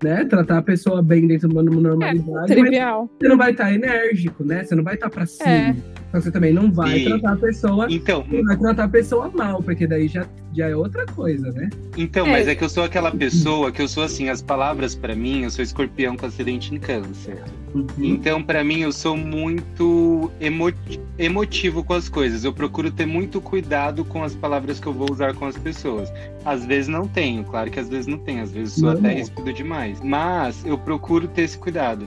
[0.03, 0.25] né?
[0.25, 2.53] Tratar a pessoa bem dentro de uma normalidade.
[2.53, 3.11] É, trivial.
[3.21, 4.65] Você não vai estar tá enérgico, né?
[4.65, 5.51] Você não vai estar tá pra cima.
[5.51, 5.77] É.
[6.15, 7.05] Então você também não vai Sim.
[7.07, 7.87] tratar a pessoa.
[7.91, 8.25] Então.
[8.31, 11.69] Não vai tratar a pessoa mal, porque daí já, já é outra coisa, né?
[11.97, 12.31] Então, é.
[12.31, 15.43] mas é que eu sou aquela pessoa que eu sou assim, as palavras para mim,
[15.43, 17.43] eu sou escorpião com acidente em câncer.
[17.75, 17.87] Uhum.
[17.99, 20.73] Então, para mim, eu sou muito emo
[21.19, 22.45] emotivo com as coisas.
[22.45, 26.13] Eu procuro ter muito cuidado com as palavras que eu vou usar com as pessoas.
[26.45, 28.99] Às vezes não tenho, claro que às vezes não tenho, às vezes sou não.
[29.01, 30.01] até ríspido demais.
[30.01, 32.07] Mas eu procuro ter esse cuidado.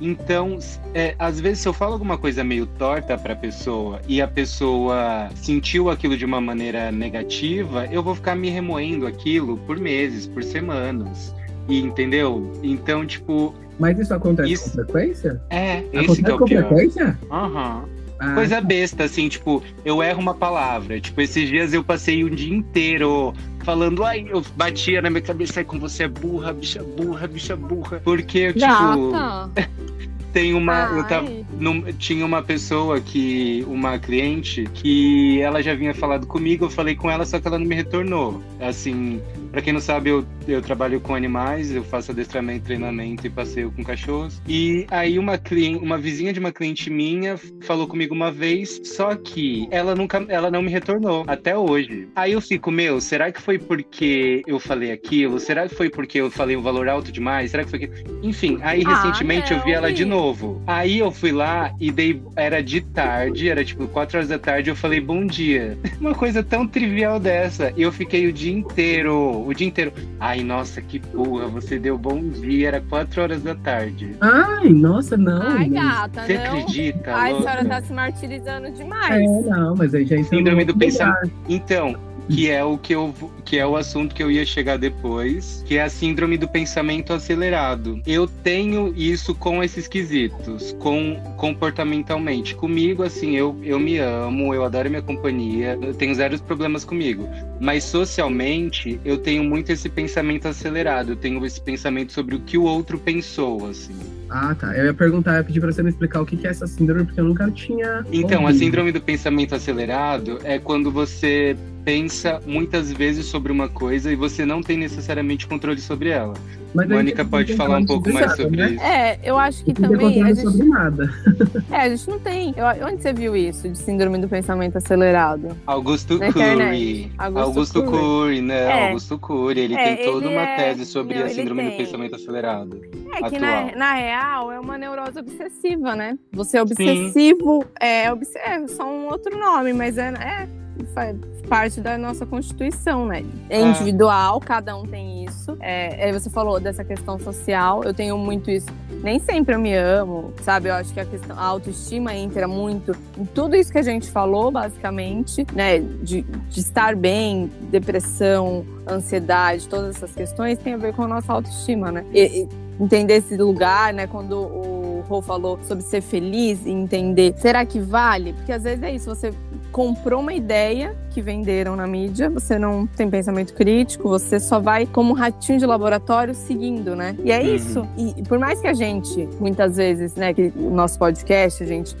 [0.00, 0.58] Então,
[0.94, 4.28] é, às vezes, se eu falo alguma coisa meio torta para a pessoa e a
[4.28, 10.26] pessoa sentiu aquilo de uma maneira negativa, eu vou ficar me remoendo aquilo por meses,
[10.26, 11.34] por semanas.
[11.68, 12.52] E, entendeu?
[12.62, 13.54] Então, tipo.
[13.78, 14.64] Mas isso acontece isso...
[14.64, 15.40] com frequência?
[15.50, 16.68] É, acontece esse que é o com pior.
[16.68, 17.18] frequência?
[17.30, 17.84] Aham.
[17.84, 17.95] Uhum.
[18.18, 18.34] Ah.
[18.34, 21.00] Coisa besta, assim, tipo, eu erro uma palavra.
[21.00, 25.60] Tipo, esses dias eu passei um dia inteiro falando, ai, eu batia na minha cabeça,
[25.60, 28.00] ai, como você é burra, bicha burra, bicha burra.
[28.02, 29.12] Porque, tipo.
[30.36, 30.84] tem uma.
[30.94, 33.64] Eu tava, num, tinha uma pessoa que.
[33.66, 37.58] Uma cliente que ela já vinha falado comigo, eu falei com ela, só que ela
[37.58, 38.42] não me retornou.
[38.60, 39.22] Assim,
[39.56, 43.72] para quem não sabe, eu, eu trabalho com animais, eu faço adestramento, treinamento e passeio
[43.72, 44.38] com cachorros.
[44.46, 49.14] E aí uma cliente, uma vizinha de uma cliente minha falou comigo uma vez, só
[49.14, 52.06] que ela nunca, ela não me retornou até hoje.
[52.14, 55.40] Aí eu fico, meu, será que foi porque eu falei aquilo?
[55.40, 57.50] Será que foi porque eu falei um valor alto demais?
[57.52, 57.90] Será que foi que...
[58.22, 60.62] Enfim, aí ah, recentemente eu vi ela de novo.
[60.66, 64.68] Aí eu fui lá e dei, era de tarde, era tipo 4 horas da tarde,
[64.68, 65.78] eu falei bom dia.
[65.98, 67.72] Uma coisa tão trivial dessa.
[67.74, 69.45] E eu fiquei o dia inteiro?
[69.46, 69.92] O dia inteiro.
[70.18, 74.16] Ai, nossa, que porra, você deu bom dia, era quatro horas da tarde.
[74.20, 75.40] Ai, nossa, não.
[75.40, 76.44] Ai, gata, Você não.
[76.44, 77.14] acredita?
[77.14, 79.22] Ai, a senhora tá se martirizando demais.
[79.22, 81.22] É, não, mas aí já entrou Síndrome do lugar.
[81.48, 81.96] Então,
[82.28, 83.14] que é o que eu
[83.44, 87.12] que é o assunto que eu ia chegar depois, que é a síndrome do pensamento
[87.12, 88.00] acelerado.
[88.04, 92.56] Eu tenho isso com esses quesitos, com comportamentalmente.
[92.56, 97.28] Comigo, assim, eu, eu me amo, eu adoro minha companhia, eu tenho zero problemas comigo.
[97.60, 102.58] Mas socialmente, eu tenho muito esse pensamento acelerado, eu tenho esse pensamento sobre o que
[102.58, 103.94] o outro pensou, assim.
[104.28, 104.76] Ah, tá.
[104.76, 107.04] Eu ia perguntar, eu ia pedir pra você me explicar o que é essa síndrome,
[107.04, 108.04] porque eu nunca tinha.
[108.12, 108.58] Então, a ouvido.
[108.58, 111.56] síndrome do pensamento acelerado é quando você
[111.96, 116.34] pensa muitas vezes sobre uma coisa e você não tem necessariamente controle sobre ela.
[116.74, 118.70] Mas Mônica pode falar um pouco mais sobre né?
[118.72, 118.82] isso.
[118.82, 121.08] É, eu acho que Não também a gente, sobre nada.
[121.70, 122.52] é, a gente não tem.
[122.56, 125.56] Eu- onde você viu isso de síndrome do pensamento acelerado?
[125.64, 127.12] Augusto Na Cury.
[127.16, 127.96] Augusto Augusto, Cury.
[127.98, 128.62] Cury, né?
[128.64, 128.88] É.
[128.88, 129.60] Augusto Cury.
[129.60, 132.80] Ele É, tem toda ele uma é- tese sobre não, a síndrome do pensamento acelerado.
[133.14, 136.18] É que na, na real é uma neurose obsessiva, né?
[136.32, 140.48] Você é obsessivo, é, obs- é só um outro nome, mas é, é
[140.94, 141.16] faz
[141.48, 143.24] parte da nossa constituição, né?
[143.48, 143.68] É Ah.
[143.68, 145.56] individual, cada um tem isso.
[145.60, 148.66] É, aí você falou dessa questão social, eu tenho muito isso.
[149.02, 150.68] Nem sempre eu me amo, sabe?
[150.68, 154.10] Eu acho que a questão, a autoestima entra muito em tudo isso que a gente
[154.10, 155.78] falou, basicamente, né?
[155.78, 161.32] De, de estar bem, depressão, ansiedade, todas essas questões tem a ver com a nossa
[161.32, 162.04] autoestima, né?
[162.12, 162.48] E- e
[162.82, 164.06] entender esse lugar, né?
[164.06, 168.32] Quando o Rô falou sobre ser feliz e entender, será que vale?
[168.32, 169.32] Porque às vezes é isso, você
[169.72, 174.86] comprou uma ideia que venderam na mídia, você não tem pensamento crítico, você só vai
[174.86, 177.16] como um ratinho de laboratório seguindo, né?
[177.24, 177.54] E é Uhum.
[177.54, 177.88] isso.
[177.96, 181.66] E, e por mais que a gente, muitas vezes, né, que o nosso podcast, a
[181.66, 181.96] gente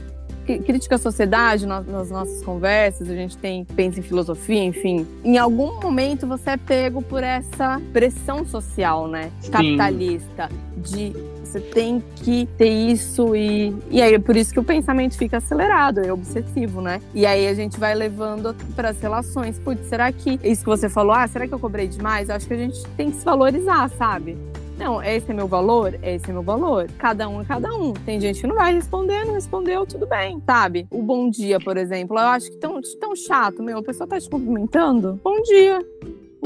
[0.46, 5.06] cri- critica a sociedade no- nas nossas conversas, a gente tem pensa em filosofia, enfim.
[5.24, 9.30] Em algum momento você é pego por essa pressão social, né?
[9.40, 9.50] Sim.
[9.50, 11.12] Capitalista de
[11.44, 15.36] você tem que ter isso e e aí é por isso que o pensamento fica
[15.38, 17.00] acelerado, é obsessivo, né?
[17.14, 19.58] E aí a gente vai levando para as relações.
[19.58, 22.28] Putz, será que isso que você falou, ah, será que eu cobrei demais?
[22.28, 24.36] Eu acho que a gente tem que se valorizar, sabe?
[24.78, 26.86] Não, esse é meu valor, esse é meu valor.
[26.98, 27.92] Cada um é cada um.
[27.94, 30.86] Tem gente que não vai responder, não respondeu, tudo bem, sabe?
[30.90, 33.78] O bom dia, por exemplo, eu acho que tão, tão chato, meu.
[33.78, 35.18] A pessoa tá te cumprimentando.
[35.24, 35.78] Bom dia.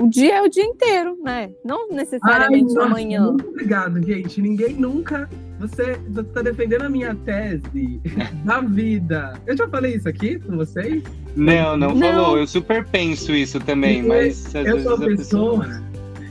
[0.00, 1.50] O dia é o dia inteiro, né?
[1.64, 3.22] Não necessariamente nossa, amanhã.
[3.32, 4.40] Muito obrigado, gente.
[4.40, 5.28] Ninguém nunca.
[5.58, 5.98] Você
[6.32, 8.00] tá defendendo a minha tese
[8.46, 9.34] da vida.
[9.46, 11.02] Eu já falei isso aqui com vocês?
[11.36, 12.12] Não, não, Não.
[12.12, 12.38] falou.
[12.38, 15.82] Eu super penso isso também, Porque mas às eu vezes sou a a pessoa-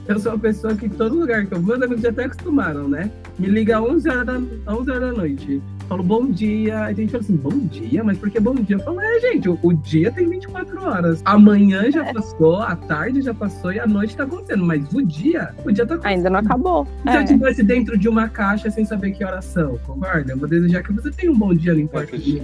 [0.09, 2.89] Eu sou uma pessoa que todo lugar que eu vou, meus amigos já até acostumaram,
[2.89, 3.11] né?
[3.37, 4.33] Me liga às 11 horas da,
[4.73, 5.61] 11 horas da noite.
[5.89, 6.81] Falo bom dia.
[6.83, 8.03] A gente fala assim, bom dia?
[8.03, 8.75] Mas por que bom dia?
[8.75, 11.19] Eu falo, é, gente, o, o dia tem 24 horas.
[11.25, 14.63] Amanhã já passou, a tarde já passou e a noite tá acontecendo.
[14.63, 16.05] Mas o dia, o dia tá acontecendo.
[16.17, 16.85] Ainda não acabou.
[16.85, 17.23] Se eu É.
[17.23, 20.31] estivesse dentro de uma caixa sem saber que horas são, concorda?
[20.33, 22.43] Eu vou desejar que você tenha um bom dia, não importa o dia.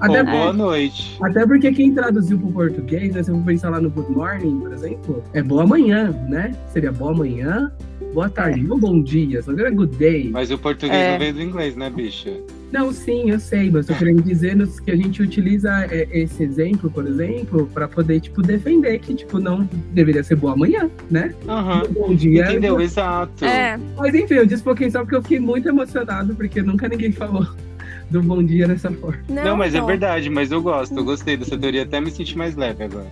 [0.00, 1.18] Até, porque- boa noite.
[1.20, 4.60] até porque quem traduziu pro português, né, se eu for pensar lá no Good Morning,
[4.60, 6.54] por exemplo, é boa manhã, né?
[6.68, 7.72] Seria boa manhã,
[8.12, 10.28] boa tarde, não bom dia, só seria good day.
[10.30, 11.12] Mas o português É.
[11.12, 12.32] não veio do inglês, né, bicha?
[12.72, 16.06] Não, sim, eu sei, mas eu tô querendo dizer nos- que a gente utiliza é,
[16.12, 20.90] esse exemplo, por exemplo, pra poder, tipo, defender que, tipo, não deveria ser boa manhã,
[21.10, 21.34] né?
[21.48, 21.82] Aham.
[21.90, 22.44] Bom dia.
[22.44, 22.78] Entendeu?
[22.80, 23.44] Exato.
[23.44, 27.10] É, Mas enfim, eu disse pouquinho só porque eu fiquei muito emocionado, porque nunca ninguém
[27.12, 27.46] falou
[28.10, 29.18] do bom dia dessa forma.
[29.30, 29.86] não, Não, mas é então.
[29.86, 33.06] verdade, mas eu gosto, eu gostei dessa teoria, até me senti mais leve agora.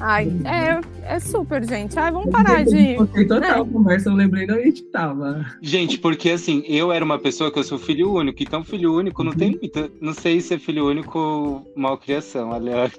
[0.00, 1.98] Ai, é, é super, gente.
[1.98, 2.96] Ai, vamos parar de.
[2.96, 3.60] Foquei total É.
[3.60, 5.46] a conversa, eu lembrei de onde a gente tava.
[5.62, 9.22] Gente, porque assim, eu era uma pessoa que eu sou filho único, então filho único
[9.22, 9.90] não tem muita.
[10.00, 12.92] Não sei se é filho único ou malcriação, aliás.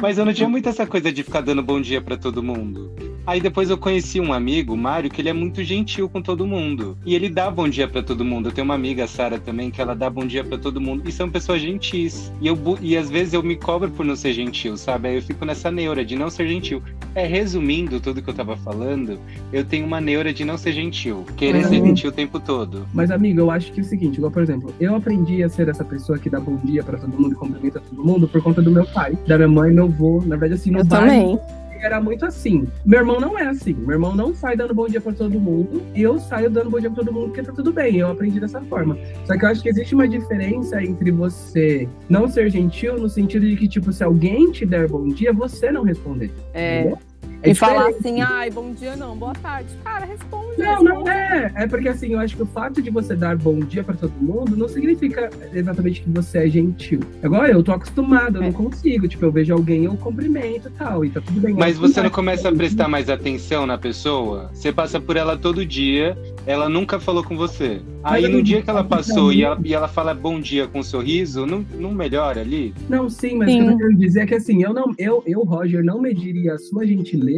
[0.00, 2.92] Mas eu não tinha muito essa coisa de ficar dando bom dia pra todo mundo.
[3.26, 6.44] Aí depois eu conheci um amigo, o Mário, que ele é muito gentil com todo
[6.46, 6.98] mundo.
[7.06, 8.48] E ele dá bom dia pra todo mundo.
[8.48, 11.08] Eu tenho uma amiga, a Sara, também, que ela dá bom dia pra todo mundo.
[11.08, 12.32] E são pessoas gentis.
[12.40, 15.08] E, eu, e às vezes eu me cobro por não ser gentil, sabe?
[15.08, 16.82] Aí eu fico nessa neura de não ser gentil.
[17.14, 19.18] É, resumindo tudo que eu tava falando,
[19.52, 21.24] eu tenho uma neura de não ser gentil.
[21.36, 21.86] Querer ser Uhum.
[21.88, 22.86] gentil o tempo todo.
[22.94, 25.68] Mas, amigo, eu acho que é o seguinte, igual, por exemplo, eu aprendi a ser
[25.68, 28.62] essa pessoa que dá bom dia pra todo mundo e cumprimenta todo mundo por conta
[28.62, 30.22] do meu pai, da minha mãe, meu avô.
[30.24, 31.38] Na verdade, assim, no Eu bairro, também.
[31.84, 32.66] Era muito assim.
[32.84, 33.74] Meu irmão não é assim.
[33.74, 35.82] Meu irmão não sai dando bom dia pra todo mundo.
[35.94, 37.96] E eu saio dando bom dia pra todo mundo porque tá tudo bem.
[37.96, 38.98] Eu aprendi dessa forma.
[39.24, 43.46] Só que eu acho que existe uma diferença entre você não ser gentil no sentido
[43.46, 46.30] de que, tipo, se alguém te der bom dia, você não responder.
[46.54, 46.98] É, entendeu?
[47.42, 49.68] É e falar assim, ai, bom dia não, boa tarde.
[49.84, 50.58] Cara, responde.
[50.58, 50.84] Não, responde.
[50.84, 51.52] não é.
[51.56, 54.12] É porque assim, eu acho que o fato de você dar bom dia pra todo
[54.20, 57.00] mundo não significa exatamente que você é gentil.
[57.22, 58.46] Agora eu tô acostumado, eu É.
[58.46, 59.08] não consigo.
[59.08, 61.54] Tipo, eu vejo alguém, eu cumprimento e tal, e tá tudo bem.
[61.54, 64.50] Mas Eu você não acho começa a que- prestar mais atenção na pessoa?
[64.52, 66.16] Você passa por ela todo dia,
[66.46, 67.80] ela nunca falou com você.
[68.04, 70.66] Aí no não- dia que ela passou não- e ela, e ela fala bom dia
[70.68, 72.72] com um sorriso, não, não melhora ali?
[72.88, 73.62] Não, sim, mas Sim.
[73.62, 76.00] o que eu tô querendo dizer é que assim, eu não, eu, eu, Roger, não
[76.00, 77.31] mediria a sua gentileza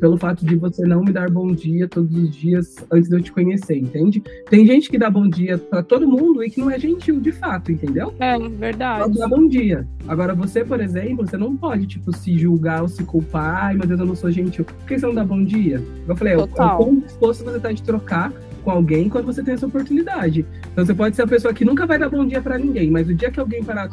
[0.00, 3.22] pelo fato de você não me dar bom dia todos os dias antes de eu
[3.22, 4.22] te conhecer, entende?
[4.48, 7.32] Tem gente que dá bom dia pra todo mundo e que não é gentil de
[7.32, 8.12] fato, entendeu?
[8.18, 9.18] É, verdade.
[9.18, 9.86] dá bom dia.
[10.06, 13.66] Agora, você, por exemplo, você não pode, tipo, se julgar ou se culpar.
[13.66, 14.64] Ai, meu Deus, eu não sou gentil.
[14.64, 15.82] Por que você não dá bom dia?
[16.06, 16.76] Eu falei, eu, eu Total.
[16.76, 18.32] quão disposto você tá de trocar
[18.66, 20.44] com alguém quando você tem essa oportunidade.
[20.72, 23.08] Então, você pode ser a pessoa que nunca vai dar bom dia pra ninguém, mas
[23.08, 23.88] o dia que alguém parar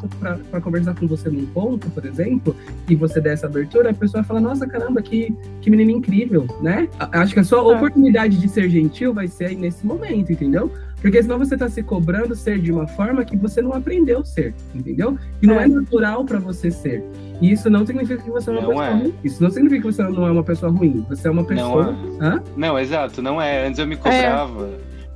[0.50, 2.56] pra conversar com você num ponto, por exemplo,
[2.90, 6.90] e você der essa abertura, a pessoa fala, nossa, caramba, que, que menina incrível, né?
[7.12, 7.76] Acho que a sua É.
[7.76, 10.72] oportunidade de ser gentil vai ser aí nesse momento, entendeu?
[11.00, 14.26] Porque senão você tá se cobrando ser de uma forma que você não aprendeu a
[14.26, 15.20] ser, entendeu?
[15.40, 15.68] E não é, É.
[15.68, 17.04] natural pra você ser.
[17.44, 18.94] E isso não significa que você é uma Não pessoa é.
[18.94, 19.14] ruim.
[19.22, 21.06] Isso não significa que você não é uma pessoa ruim.
[21.10, 21.92] Você é uma pessoa.
[21.92, 22.44] Não Hã?
[22.56, 23.68] Não, exato, não é.
[23.68, 24.70] Antes eu me cobrava.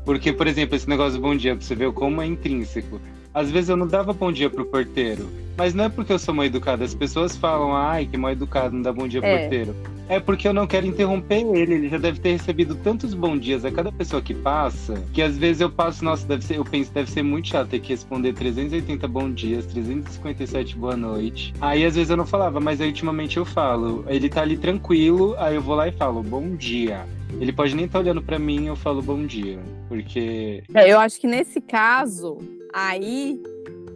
[0.04, 3.00] Porque, por exemplo, esse negócio do bom dia, pra você ver como é intrínseco.
[3.38, 5.30] Às vezes eu não dava bom dia pro porteiro.
[5.56, 6.84] Mas não é porque eu sou mal educado.
[6.84, 9.40] As pessoas falam, ai, que mal educado, não dá bom dia pro É.
[9.42, 9.76] porteiro.
[10.10, 11.74] É porque eu não quero interromper ele.
[11.76, 15.38] Ele já deve ter recebido tantos bons dias a cada pessoa que passa, que às
[15.38, 18.34] vezes eu passo, nossa, deve ser, eu penso, deve ser muito chato ter que responder
[18.34, 21.54] 380 bom dias, 357 boa noite.
[21.62, 24.04] Aí às vezes eu não falava, mas aí ultimamente eu falo.
[24.08, 27.06] Ele tá ali tranquilo, aí eu vou lá e falo, bom dia.
[27.40, 29.60] Ele pode nem estar olhando pra mim, eu falo bom dia.
[29.90, 30.64] Porque.
[30.74, 32.38] É, eu acho que nesse caso,
[32.74, 33.42] aí.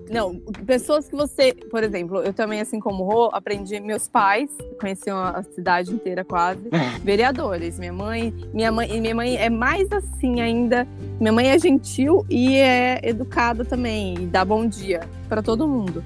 [0.09, 1.53] Não, pessoas que você.
[1.53, 3.79] Por exemplo, eu também, assim como o Rô, aprendi.
[3.79, 4.49] Meus pais
[4.79, 6.69] conheciam a cidade inteira quase.
[7.01, 7.79] Vereadores.
[7.79, 8.33] Minha mãe.
[8.53, 8.93] Minha mãe.
[8.93, 10.85] E minha mãe é mais assim ainda.
[11.19, 14.15] Minha mãe é gentil e é educada também.
[14.15, 16.03] E dá bom dia pra todo mundo.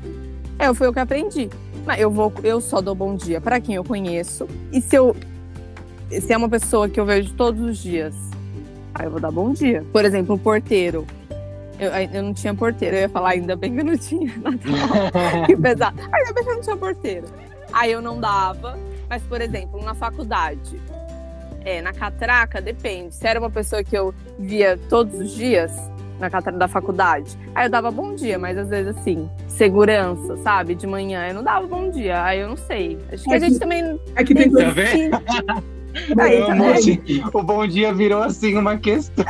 [0.60, 1.50] É, foi o que aprendi.
[1.86, 4.48] Mas eu vou, eu só dou bom dia pra quem eu conheço.
[4.72, 5.16] E se eu.
[6.10, 8.14] Se é uma pessoa que eu vejo todos os dias,
[8.94, 9.84] aí eu vou dar bom dia.
[9.92, 11.06] Por exemplo, o porteiro.
[11.80, 14.32] Eu, eu não tinha porteiro, eu ia falar, ainda bem que eu não tinha.
[15.46, 16.00] que pesado.
[16.12, 17.28] Ainda bem que eu não tinha porteiro.
[17.74, 18.78] Aí eu não dava.
[19.10, 20.80] Mas, por exemplo, na faculdade,
[21.64, 23.14] é, na catraca, depende.
[23.14, 25.72] Se era uma pessoa que eu via todos os dias
[26.20, 30.74] na catraca da faculdade, aí eu dava bom dia, mas às vezes assim, segurança, sabe?
[30.74, 32.24] De manhã, eu não dava bom dia.
[32.24, 32.98] Aí eu não sei.
[33.12, 34.50] Acho que a É gente que- também É que tem.
[34.50, 39.26] Tá que Aí, tá o bom dia virou assim uma questão.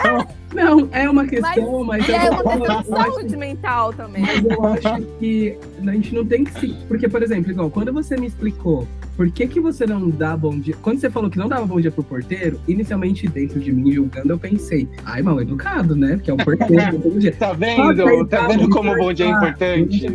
[0.55, 4.21] Não, é uma questão, mas, é eu- uma questão de acho- saúde mental também.
[4.23, 6.75] Mas eu acho que a gente não tem que se.
[6.87, 10.59] Porque, por exemplo, igual, quando você me explicou por que, que você não dá bom
[10.59, 10.75] dia.
[10.81, 14.29] Quando você falou que não dava bom dia pro porteiro, inicialmente dentro de mim julgando,
[14.33, 16.17] eu pensei, ai, mal educado, né?
[16.17, 17.31] Porque é o porteiro que todo dia.
[17.33, 18.05] Tá vendo?
[18.05, 20.05] aí, Tá tá, vendo como o bom dia é importante?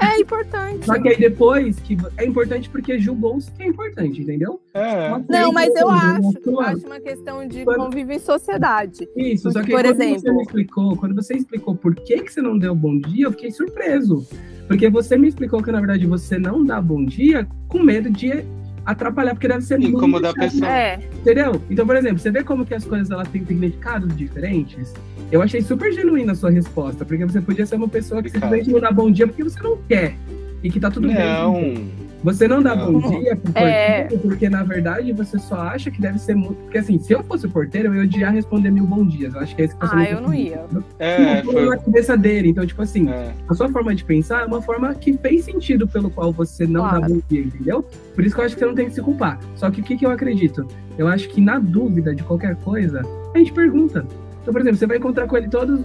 [0.00, 0.84] É importante.
[0.86, 1.96] Só que aí depois que.
[2.16, 4.60] É importante porque julgou-se que é importante, entendeu?
[4.74, 5.10] É.
[5.28, 9.08] Não, mas eu acho, eu acho uma questão de Quando- convívio em sociedade.
[9.16, 12.32] Isso, só que Por quando você exemplo- me explicou, quando você explicou por que, que
[12.32, 14.26] você não deu bom dia, eu fiquei surpreso.
[14.68, 18.44] Porque você me explicou que, na verdade, você não dá bom dia com medo de
[18.86, 20.70] atrapalhar, porque deve ser muito Incomodar a pessoa.
[20.70, 21.60] É, Entendeu?
[21.68, 24.94] Então, por exemplo, você vê como que as coisas elas têm significados diferentes?
[25.30, 28.70] Eu achei super genuína a sua resposta, porque você podia ser uma pessoa que simplesmente
[28.70, 30.16] não dá bom dia porque você não quer.
[30.62, 31.90] E que tá tudo bem.
[32.22, 32.92] Você não dá Não.
[33.00, 34.00] bom dia pro É.
[34.02, 36.54] porteiro porque, na verdade, você só acha que deve ser muito.
[36.64, 39.34] Porque, assim, se eu fosse porteiro, eu ia odiar responder mil bom dias.
[39.34, 40.64] Eu acho que é isso que você Ah, eu não ia.
[40.98, 41.66] É, Não, foi.
[41.66, 42.48] na cabeça dele.
[42.50, 43.32] Então, tipo assim, É.
[43.48, 46.82] a sua forma de pensar é uma forma que fez sentido pelo qual você não
[46.82, 47.14] dá Claro.
[47.14, 47.84] bom dia, entendeu?
[48.14, 49.38] Por isso que eu acho que você não tem que se culpar.
[49.56, 50.66] Só que o que, que eu acredito?
[50.98, 53.00] Eu acho que na dúvida de qualquer coisa,
[53.34, 54.04] a gente pergunta.
[54.42, 55.80] Então, por exemplo, você vai encontrar com ele todos.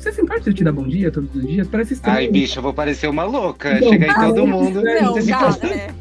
[0.00, 1.68] Você se importa se eu te dar bom dia todos os dias?
[1.68, 2.16] Parece estranho.
[2.16, 3.76] Ai, bicho, eu vou parecer uma louca.
[3.76, 4.82] Então, Chegar em todo mundo.
[4.82, 5.68] não, Você se Não, importa?
[5.68, 5.94] gata, né?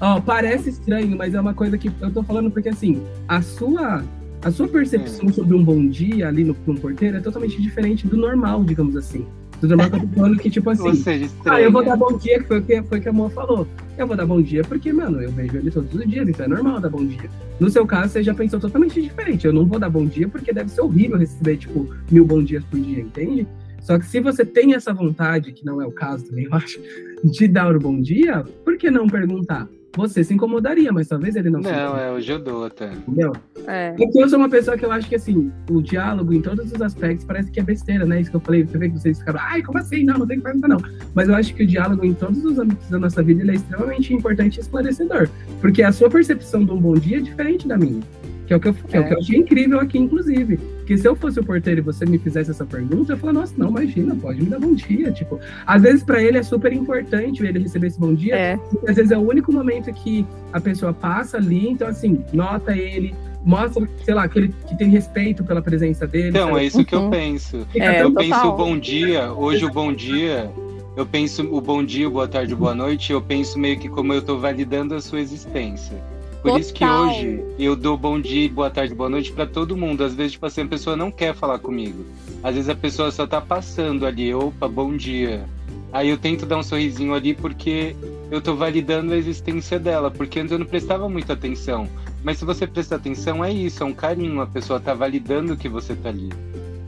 [0.00, 4.04] Ó, parece estranho, mas é uma coisa que eu tô falando porque assim, a sua
[4.44, 5.32] a sua percepção Hum.
[5.32, 9.24] sobre um bom dia ali no, no porteiro é totalmente diferente do normal, digamos assim.
[9.62, 11.56] Do normal que tipo assim, Ou seja, estranho.
[11.56, 13.66] ah, eu vou dar bom dia, que foi o que, foi que a Moa falou.
[13.96, 16.48] Eu vou dar bom dia porque, mano, eu vejo ele todos os dias, então é
[16.48, 17.30] normal dar bom dia.
[17.60, 19.46] No seu caso, você já pensou totalmente diferente.
[19.46, 22.64] Eu não vou dar bom dia porque deve ser horrível receber, tipo, mil bom dias
[22.64, 23.46] por dia, entende?
[23.80, 26.80] Só que se você tem essa vontade, que não é o caso também, eu acho,
[27.24, 29.68] de dar o bom dia, por que não perguntar?
[29.96, 32.92] Você se incomodaria, mas talvez ele não se Não, é, hoje eu dou até.
[32.92, 33.32] Entendeu?
[33.66, 33.92] É.
[33.92, 36.80] Porque eu sou uma pessoa que eu acho que, assim, o diálogo em todos os
[36.80, 38.20] aspectos parece que é besteira, né?
[38.20, 40.04] Isso que eu falei, você vê que vocês ficaram, ai, como assim?
[40.04, 40.80] Não, não tem que perguntar, não.
[41.14, 43.54] Mas eu acho que o diálogo em todos os âmbitos da nossa vida ele é
[43.54, 45.28] extremamente importante e esclarecedor.
[45.60, 48.00] Porque a sua percepção de um bom dia é diferente da minha.
[48.46, 49.00] Que é o que eu, que é.
[49.00, 50.56] o que eu achei incrível aqui, inclusive.
[50.56, 53.54] Porque se eu fosse o porteiro e você me fizesse essa pergunta, eu falaria, nossa,
[53.56, 55.12] não, imagina, pode me dar bom dia.
[55.12, 58.56] Tipo, às vezes para ele é super importante ele receber esse bom dia, É.
[58.56, 62.76] porque às vezes é o único momento que a pessoa passa ali, então assim, nota
[62.76, 63.14] ele,
[63.44, 66.30] mostra, sei lá, que ele que tem respeito pela presença dele.
[66.30, 66.60] Então, sabe?
[66.60, 67.10] é isso que eu Uhum.
[67.10, 67.66] penso.
[67.72, 68.54] Fica É, eu tão- penso total.
[68.54, 70.50] o bom dia, hoje o bom dia,
[70.96, 73.88] eu penso o bom dia, o boa tarde, o boa noite, eu penso meio que
[73.88, 75.96] como eu tô validando a sua existência.
[76.42, 80.02] Por isso que hoje eu dou bom dia, boa tarde, boa noite pra todo mundo.
[80.02, 82.04] Às vezes, tipo assim, a pessoa não quer falar comigo.
[82.42, 85.44] Às vezes a pessoa só tá passando ali, opa, bom dia.
[85.92, 87.94] Aí eu tento dar um sorrisinho ali porque
[88.30, 91.88] eu tô validando a existência dela, porque antes eu não prestava muita atenção.
[92.24, 95.68] Mas se você prestar atenção, é isso, é um carinho, a pessoa tá validando que
[95.68, 96.30] você tá ali.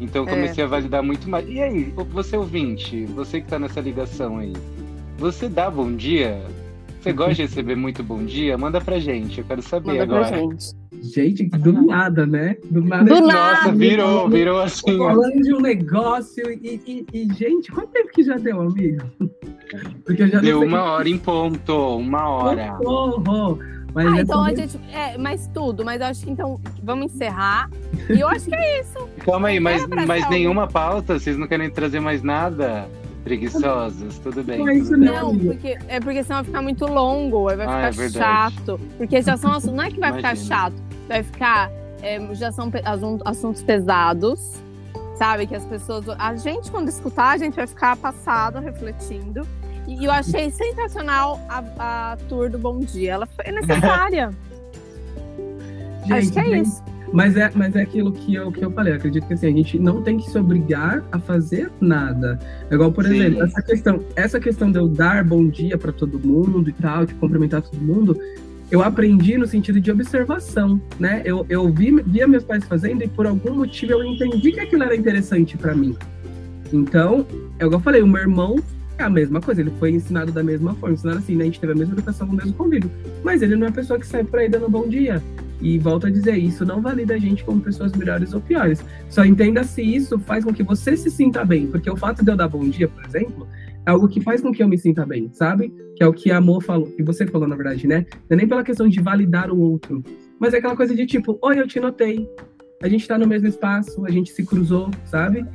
[0.00, 0.30] Então eu É.
[0.30, 1.48] comecei a validar muito mais.
[1.48, 4.52] E aí, você ouvinte, você que tá nessa ligação aí,
[5.16, 6.42] você dá bom dia?
[7.04, 8.56] Você gosta de receber muito bom dia?
[8.56, 10.36] Manda pra gente, eu quero saber Manda pra agora.
[10.38, 10.74] gente.
[11.02, 12.56] Gente, do nada, né?
[12.70, 13.04] Do nada.
[13.04, 13.56] Do nada.
[13.56, 14.96] Nossa, virou, virou assim.
[14.96, 19.02] Falando de um negócio e, e- e, gente, quanto tempo que já deu, amigo?
[20.06, 22.68] Porque eu já Deu uma hora em ponto, uma hora.
[22.78, 23.58] Socorro!
[23.92, 24.80] Mas Ah, é então a tudo- gente.
[24.90, 27.68] É, mas tudo, mas eu acho que então vamos encerrar.
[28.08, 29.06] E eu acho que é isso.
[29.26, 31.18] Calma aí, mas, pra mas nenhuma pauta?
[31.18, 32.88] Vocês não querem trazer mais nada?
[33.24, 34.58] Preguiçosos, tudo bem.
[34.58, 34.98] Não é tudo bem.
[35.10, 38.54] Não, porque é porque senão vai ficar muito longo, vai Ah, ficar é verdade.
[38.54, 38.80] chato.
[38.98, 39.74] Porque já são assuntos.
[39.76, 40.56] Não é que vai ficar Imagina.
[40.56, 40.74] chato,
[41.08, 41.70] vai ficar.
[42.02, 42.70] é, já são
[43.24, 44.52] assuntos pesados,
[45.16, 45.46] sabe?
[45.46, 46.04] Que as pessoas.
[46.18, 49.46] A gente, quando escutar, a gente vai ficar passado, refletindo.
[49.88, 53.12] E eu achei sensacional a, a tour do Bom Dia.
[53.14, 54.30] Ela foi necessária.
[56.10, 56.82] Acho que é gente, isso.
[57.14, 58.92] Mas é, mas é aquilo que eu, que eu falei.
[58.92, 62.40] Eu acredito que assim, a gente não tem que se obrigar a fazer nada.
[62.68, 63.14] É igual, por Sim.
[63.14, 67.06] exemplo, essa questão, essa questão de eu dar bom dia para todo mundo e tal,
[67.06, 68.18] de cumprimentar todo mundo,
[68.68, 71.22] eu aprendi no sentido de observação, né?
[71.24, 74.82] Eu, eu vi, via meus pais fazendo e por algum motivo eu entendi que aquilo
[74.82, 75.96] era interessante para mim.
[76.72, 77.24] Então,
[77.60, 78.56] é igual eu falei, o meu irmão
[78.98, 81.42] é a mesma coisa, ele foi ensinado da mesma forma, ensinado assim, né?
[81.42, 82.90] A gente teve a mesma educação, o mesmo convívio.
[83.22, 85.22] Mas ele não é a pessoa que sai por aí dando bom dia.
[85.64, 88.84] E volto a dizer, isso não valida a gente como pessoas melhores ou piores.
[89.08, 91.66] Só entenda se isso faz com que você se sinta bem.
[91.68, 93.48] Porque o fato de eu dar bom dia, por exemplo,
[93.86, 95.72] é algo que faz com que eu me sinta bem, sabe?
[95.96, 98.04] Que é o que a Amor falou, que você falou, na verdade, né?
[98.28, 100.04] Não é nem pela questão de validar o outro,
[100.38, 102.28] mas é aquela coisa de tipo, oi, eu te notei.
[102.82, 105.46] A gente tá no mesmo espaço, a gente se cruzou, sabe?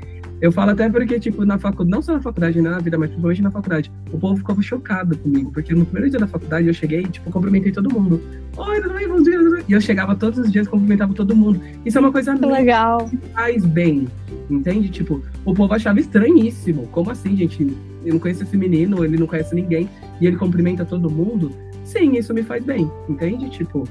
[0.41, 3.09] Eu falo até porque, tipo, na faculdade, não só na faculdade, né, na vida, mas
[3.09, 6.73] principalmente na faculdade, o povo ficava chocado comigo, porque no primeiro dia da faculdade eu
[6.73, 8.21] cheguei, tipo, cumprimentei todo mundo.
[8.55, 9.63] Oi, tudo bem, bom dia, tudo bem?
[9.67, 11.59] E eu chegava todos os dias, cumprimentava todo mundo.
[11.85, 13.09] Isso é uma coisa legal.
[13.09, 14.07] que faz bem,
[14.49, 14.87] entende?
[14.89, 16.87] Tipo, o povo achava estranhíssimo.
[16.87, 17.75] Como assim, gente?
[18.05, 19.89] Eu não conheço esse menino, ele não conhece ninguém,
[20.21, 21.51] e ele cumprimenta todo mundo.
[21.83, 23.49] Sim, isso me faz bem, entende?
[23.49, 23.85] Tipo,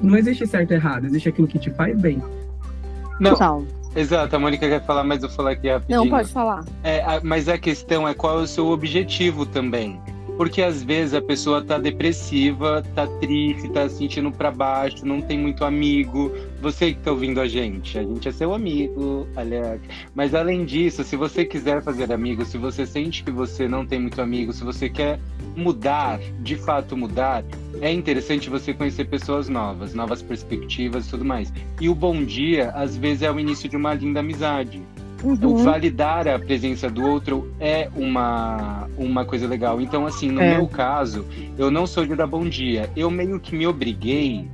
[0.00, 2.22] não existe certo e errado, existe aquilo que te faz bem.
[3.20, 3.64] Não, Total.
[3.96, 6.00] Exato, a Mônica quer falar, mas eu vou falar aqui rapidinho.
[6.04, 6.64] Não, pode falar.
[6.84, 10.00] É, a- mas a questão é qual é o seu objetivo também.
[10.36, 15.20] Porque às vezes a pessoa tá depressiva, tá triste, tá se sentindo pra baixo, não
[15.20, 16.32] tem muito amigo.
[16.60, 19.80] Você que tá ouvindo a gente, a gente é seu amigo, aliás.
[20.14, 23.98] Mas além disso, se você quiser fazer amigos, se você sente que você não tem
[24.00, 25.18] muito amigo, se você quer
[25.56, 27.42] mudar, de fato mudar,
[27.80, 31.52] é interessante você conhecer pessoas novas, novas perspectivas e tudo mais.
[31.80, 34.82] E o bom dia, às vezes, é o início de uma linda amizade.
[35.22, 35.56] O Uhum.
[35.56, 39.80] validar a presença do outro é uma, uma coisa legal.
[39.80, 40.50] Então, assim, no É.
[40.50, 41.24] meu caso,
[41.58, 42.90] eu não sou de dar bom dia.
[42.94, 44.46] Eu meio que me obriguei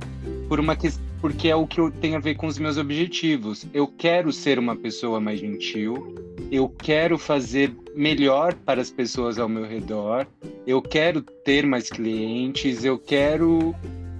[0.47, 1.03] por uma questão.
[1.21, 3.65] Porque é o que eu tenho a ver com os meus objetivos.
[3.73, 6.13] Eu quero ser uma pessoa mais gentil,
[6.51, 10.27] eu quero fazer melhor para as pessoas ao meu redor,
[10.67, 13.73] eu quero ter mais clientes, eu quero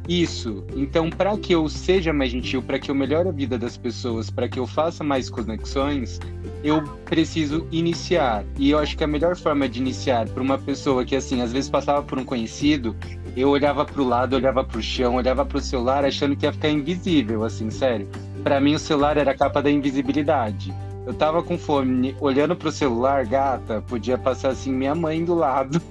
[0.08, 0.64] isso.
[0.76, 4.30] Então, para que eu seja mais gentil, para que eu melhore a vida das pessoas,
[4.30, 6.20] para que eu faça mais conexões,
[6.64, 8.44] eu preciso iniciar.
[8.58, 11.54] E eu acho que a melhor forma de iniciar para uma pessoa que, assim, às
[11.54, 12.96] vezes passava por um conhecido,
[13.36, 16.46] eu olhava para o lado, olhava para o chão, olhava para o celular, achando que
[16.46, 18.08] ia ficar invisível, assim, sério.
[18.44, 20.74] Para mim, o celular era a capa da invisibilidade.
[21.06, 25.82] Eu tava com fome, olhando pro celular, gata, podia passar assim minha mãe do lado.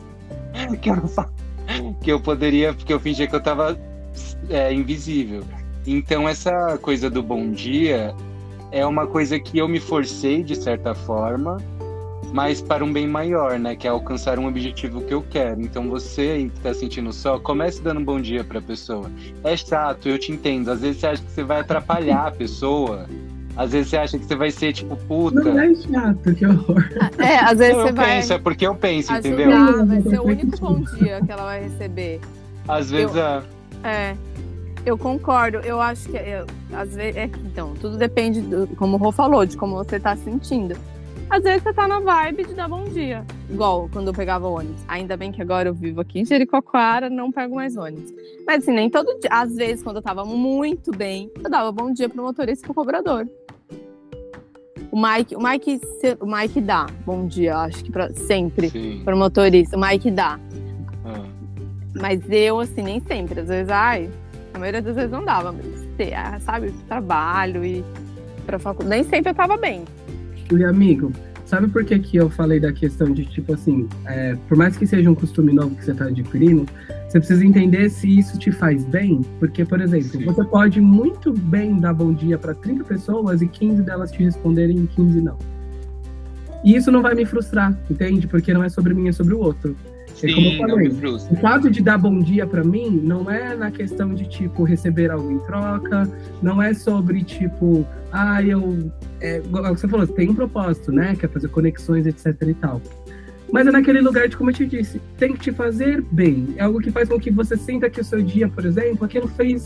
[0.80, 3.78] que, eu, que eu poderia, porque eu fingia que eu tava
[4.50, 5.42] é, invisível.
[5.86, 8.14] Então essa coisa do bom dia
[8.70, 11.58] é uma coisa que eu me forcei de certa forma,
[12.32, 13.74] mas para um bem maior, né?
[13.76, 15.60] Que é alcançar um objetivo que eu quero.
[15.60, 19.10] Então você aí que tá sentindo só, comece dando um bom dia pra pessoa.
[19.44, 20.70] É chato, eu te entendo.
[20.70, 23.06] Às vezes você acha que você vai atrapalhar a pessoa.
[23.54, 25.42] Às vezes você acha que você vai ser tipo puta.
[25.52, 26.82] Não é chato, que horror.
[27.18, 29.50] É, às vezes Não, você eu vai penso, é porque eu penso, entendeu?
[29.52, 32.18] ajudar, vai ser o único bom dia que ela vai receber.
[32.66, 33.42] Às vezes Eu- é.
[33.84, 34.14] É,
[34.84, 35.58] eu concordo.
[35.58, 39.44] Eu acho que eu- às vezes é então tudo depende do, como o Rô falou,
[39.46, 40.76] de como você tá sentindo.
[41.30, 44.82] Às vezes você tá na vibe de dar bom dia, igual quando eu pegava ônibus.
[44.86, 48.12] Ainda bem que agora eu vivo aqui em Jericoacoara, não pego mais ônibus.
[48.46, 49.30] Mas assim, nem todo dia.
[49.30, 52.74] Às vezes, quando eu tava muito bem, eu dava bom dia pro motorista e pro
[52.74, 53.26] cobrador.
[54.90, 55.80] O Mike, o Mike,
[56.20, 59.00] o Mike dá bom dia, acho que pra, sempre Sim.
[59.02, 59.74] pro motorista.
[59.74, 60.38] O Mike dá.
[61.02, 61.24] Ah.
[61.98, 63.40] Mas eu, assim, nem sempre.
[63.40, 64.10] Às vezes, ai,
[64.54, 67.84] a maioria das vezes não dava, mas, sei, ah, sabe, trabalho e
[68.46, 69.00] pra faculdade.
[69.00, 69.84] Nem sempre eu tava bem.
[70.50, 71.12] E amigo,
[71.46, 74.86] sabe por que, que eu falei da questão de, tipo assim, é, por mais que
[74.86, 76.66] seja um costume novo que você está adquirindo,
[77.08, 79.20] você precisa entender se isso te faz bem.
[79.38, 80.24] Porque, por exemplo, Sim.
[80.24, 84.84] você pode muito bem dar bom dia para 30 pessoas e 15 delas te responderem
[84.84, 85.36] e 15 não.
[86.64, 88.26] E isso não vai me frustrar, entende?
[88.26, 89.76] Porque não é sobre mim, é sobre o outro.
[90.22, 90.88] É como eu Sim, não falei.
[91.30, 95.10] O fato de dar bom dia pra mim não é na questão de, tipo, receber
[95.10, 96.08] algo em troca,
[96.42, 98.90] não é sobre, tipo, ah, eu.
[99.20, 101.16] É, igual você falou, tem um propósito, né?
[101.16, 102.80] Que é fazer conexões, etc e tal.
[103.52, 106.54] Mas é naquele lugar de, como eu te disse, tem que te fazer bem.
[106.56, 109.28] É algo que faz com que você sinta que o seu dia, por exemplo, aquilo
[109.28, 109.64] fez.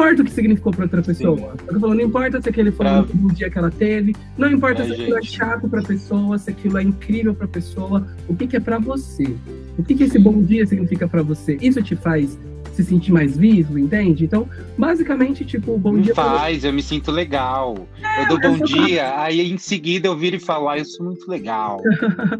[0.00, 1.36] Não importa o que significou pra outra pessoa.
[1.36, 1.66] Sim.
[1.68, 4.82] Eu falo, não importa se aquele foi o último dia que ela teve, não importa
[4.84, 5.36] se aquilo é gente.
[5.36, 9.36] chato pra pessoa, se aquilo é incrível pra pessoa, o que, que é pra você.
[9.76, 11.58] O que, que esse bom dia significa pra você?
[11.60, 12.38] Isso te faz
[12.82, 14.24] se sentir mais vivo, entende?
[14.24, 17.86] Então, basicamente, tipo, bom Me dia pra faz, eu me sinto legal.
[18.20, 21.06] eu dou eu bom dia, aí em seguida eu viro e falo, ah, eu sou
[21.06, 21.80] muito legal.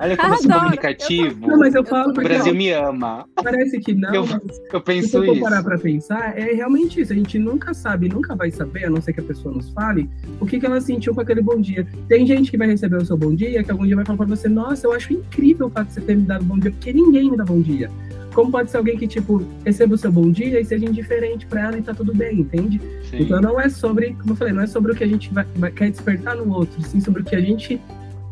[0.00, 1.46] Olha como eu sou comunicativo.
[1.48, 3.26] Não, mas eu Eu falo tô- O porque Brasil ó, me ama.
[3.34, 5.40] parece que não, Eu- mas Eu se penso você for isso.
[5.42, 7.12] parar pra pensar, é realmente isso.
[7.12, 10.08] A gente nunca sabe, nunca vai saber, a não ser que a pessoa nos fale,
[10.40, 11.86] o que, que ela sentiu com aquele bom dia.
[12.08, 14.26] Tem gente que vai receber o seu bom dia, que algum dia vai falar pra
[14.26, 16.92] você, nossa, eu acho incrível o fato de você ter me dado bom dia, porque
[16.92, 17.90] ninguém me dá bom dia.
[18.34, 21.62] Como pode ser alguém que, tipo, receba o seu bom dia e seja indiferente pra
[21.66, 22.80] ela e tá tudo bem, entende?
[23.10, 23.22] Sim.
[23.22, 25.44] Então não é sobre, como eu falei, não é sobre o que a gente vai,
[25.56, 27.80] vai- quer despertar no outro, sim sobre o que a gente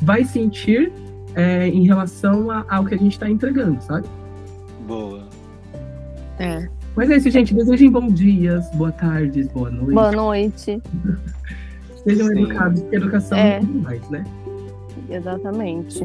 [0.01, 0.93] vai sentir
[1.35, 4.07] é, em relação a- ao que a gente tá entregando, sabe?
[4.87, 5.25] Boa.
[6.39, 6.69] É.
[6.97, 7.55] Mas é isso, gente.
[7.55, 9.93] Desejem bons dias, boa tardes, boa noite.
[9.95, 10.83] Boa noite.
[12.05, 12.43] Sejam Sim.
[12.45, 13.57] educados, porque educação É.
[13.57, 14.25] é tudo mais, né?
[15.11, 16.05] Exatamente.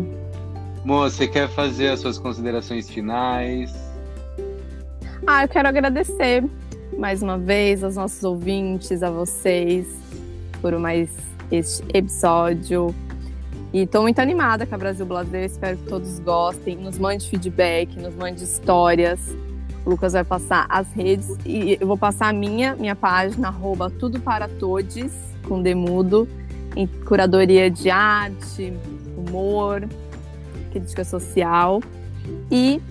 [0.86, 3.74] Moça, você quer fazer as suas considerações finais?
[5.26, 6.44] Ah, eu quero agradecer
[6.98, 9.88] mais uma vez aos nossos ouvintes, a vocês,
[10.62, 11.10] por mais
[11.50, 12.94] este episódio.
[13.72, 16.76] E tô muito animada com a Brasil Blazer, espero que todos gostem.
[16.76, 19.20] Nos mande feedback, nos mande histórias.
[19.86, 23.90] O Lucas vai passar as redes e eu vou passar a minha, minha página, arroba
[23.90, 25.14] tudo para todes,
[25.48, 26.28] com demudo,
[26.76, 28.74] em curadoria de arte,
[29.18, 29.88] humor,
[30.74, 31.82] crítica social.
[32.52, 32.82] E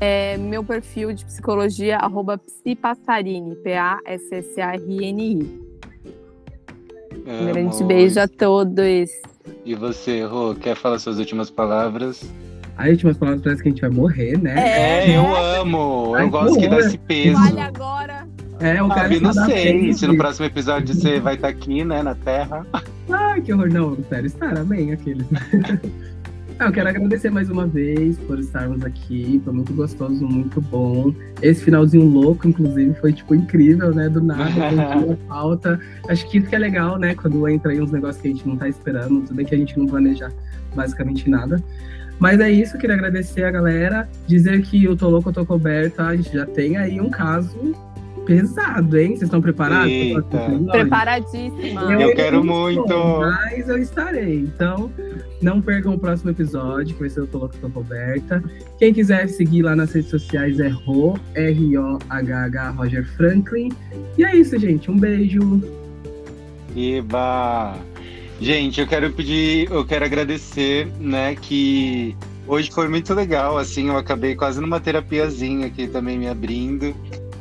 [0.00, 5.60] é, meu perfil de psicologia, arroba psipassarini, P-A-S-S-A-R-N-I.
[7.26, 9.10] Um grande beijo a todos.
[9.64, 12.24] E você, Rô, quer falar suas últimas palavras?
[12.76, 14.54] As últimas palavras parece que a gente vai morrer, né?
[14.58, 16.14] É, eu amo.
[16.14, 17.36] Ai, Eu gosto que que dá esse peso.
[17.38, 18.26] Vale agora.
[18.60, 21.84] É, o Ah, cara eu não sei se no próximo episódio você vai estar aqui,
[21.84, 22.66] né, na Terra.
[23.10, 23.70] Ai, que horror.
[23.72, 25.26] Não, sério, estará bem aqueles.
[26.60, 29.40] Ah, eu quero agradecer mais uma vez por estarmos aqui.
[29.42, 31.10] Foi muito gostoso, muito bom.
[31.40, 34.10] Esse finalzinho louco, inclusive, foi, tipo, incrível, né?
[34.10, 34.44] Do nada,
[35.10, 35.80] a pauta.
[36.06, 37.14] Acho que isso que é legal, né?
[37.14, 39.22] Quando entra aí uns negócios que a gente não tá esperando.
[39.22, 40.30] Tudo bem que a gente não planeja
[40.74, 41.64] basicamente nada.
[42.18, 44.06] Mas é isso, queria agradecer a galera.
[44.26, 47.74] Dizer que o Tô Louco, eu Tô Coberta, a gente já tem aí um caso
[48.30, 49.08] pesado, hein?
[49.08, 49.92] Vocês estão preparados?
[50.70, 51.80] Preparadíssima.
[51.80, 52.80] Eu ainda quero muito.
[52.82, 54.36] estou, Mas eu estarei.
[54.36, 54.88] Então,
[55.42, 58.40] não percam o próximo episódio, que vai ser o Tô Louco, Tô Roberta.
[58.78, 63.72] Quem quiser seguir lá nas redes sociais é Ro, R-O-H-H, Roger Franklin.
[64.16, 64.88] E é isso, gente.
[64.88, 65.40] Um beijo.
[66.76, 67.76] Eba!
[68.40, 72.16] Gente, eu quero pedir, eu quero agradecer, né, que
[72.46, 76.94] hoje foi muito legal, assim, eu acabei quase numa terapiazinha aqui também me abrindo.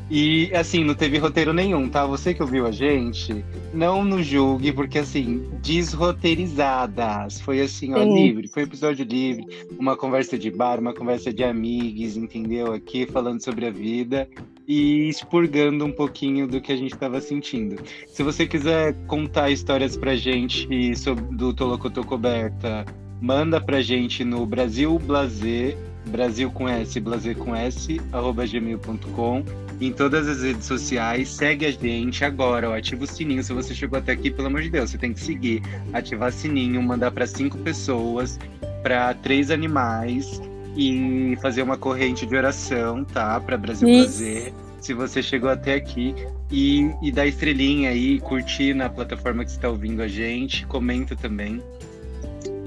[0.10, 2.06] E, assim, não teve roteiro nenhum, tá?
[2.06, 7.40] Você que ouviu a gente, não nos julgue, porque, assim, desroteirizadas.
[7.42, 8.14] Foi, assim, ó, Sim.
[8.14, 8.48] livre.
[8.48, 9.46] Foi um episódio livre,
[9.78, 12.74] uma conversa de bar, uma conversa de amigos, entendeu?
[12.74, 14.28] Aqui, falando sobre a vida
[14.68, 17.82] e expurgando um pouquinho do que a gente estava sentindo.
[18.08, 22.86] Se você quiser contar histórias pra gente sobre, do Tolocotô Coberta,
[23.20, 29.44] manda pra gente no Brasil Blazer, Brasil com S, Blazer com S, arroba gmail.com,
[29.80, 31.30] em todas as redes sociais.
[31.30, 33.44] Segue a gente agora, ó, ativa o sininho.
[33.44, 35.62] Se você chegou até aqui, pelo amor de Deus, você tem que seguir,
[35.94, 38.40] ativar sininho, mandar para cinco pessoas,
[38.82, 40.42] para três animais
[40.76, 43.40] e fazer uma corrente de oração, tá?
[43.40, 43.88] Para Brasil.
[43.88, 44.54] Blazer.
[44.80, 46.16] Se você chegou até aqui
[46.50, 51.62] e, e dá estrelinha aí, curtir na plataforma que está ouvindo a gente, comenta também.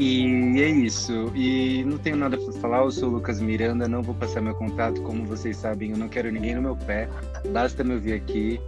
[0.03, 1.31] E é isso.
[1.33, 2.79] E não tenho nada para falar.
[2.79, 6.09] Eu sou o Lucas Miranda, não vou passar meu contato, como vocês sabem, eu não
[6.09, 7.09] quero ninguém no meu pé.
[7.53, 8.61] Basta me ouvir aqui.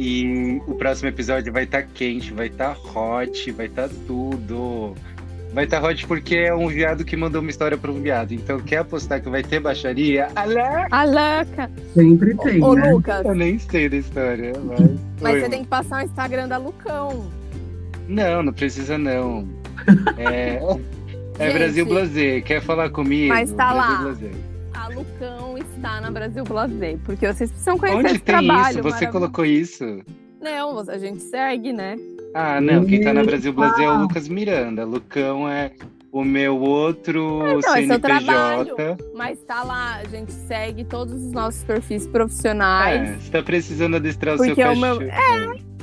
[0.00, 4.96] E o próximo episódio vai estar quente, vai estar hot, vai estar tudo.
[5.52, 8.32] Vai estar hot porque é um viado que mandou uma história para um viado.
[8.32, 10.26] Então quer apostar que vai ter baixaria?
[10.34, 10.88] Alá!
[10.90, 11.70] A louca!
[11.94, 12.90] Sempre tem, Ô, né?
[12.90, 14.90] Lucas, Eu nem sei da história, mas.
[15.20, 17.30] mas Oi, você tem que passar o Instagram da Lucão.
[18.08, 19.62] Não, não precisa não.
[20.16, 20.60] É,
[21.38, 22.44] é Gente, Brasil Blazer.
[22.44, 23.28] Quer falar comigo?
[23.28, 23.98] Mas tá Brasil lá.
[24.02, 24.30] Blazer.
[24.74, 28.70] A Lucão está na Brasil Blazer, porque vocês precisam conhecer Onde esse tem trabalho.
[28.80, 28.82] isso?
[28.82, 30.02] Você colocou isso?
[30.40, 31.96] Não, a gente segue, né?
[32.34, 32.84] Ah, não.
[32.84, 33.30] Quem tá na Eita.
[33.30, 34.84] Brasil Blazer é o Lucas Miranda.
[34.84, 35.70] Lucão é
[36.12, 38.96] o meu outro Então, esse é o CNPJ.
[39.14, 43.08] Mas tá lá, a gente segue todos os nossos perfis profissionais.
[43.10, 44.98] É, você tá precisando adestrar o seu Porque é cachorro.
[45.00, 45.73] meu- É.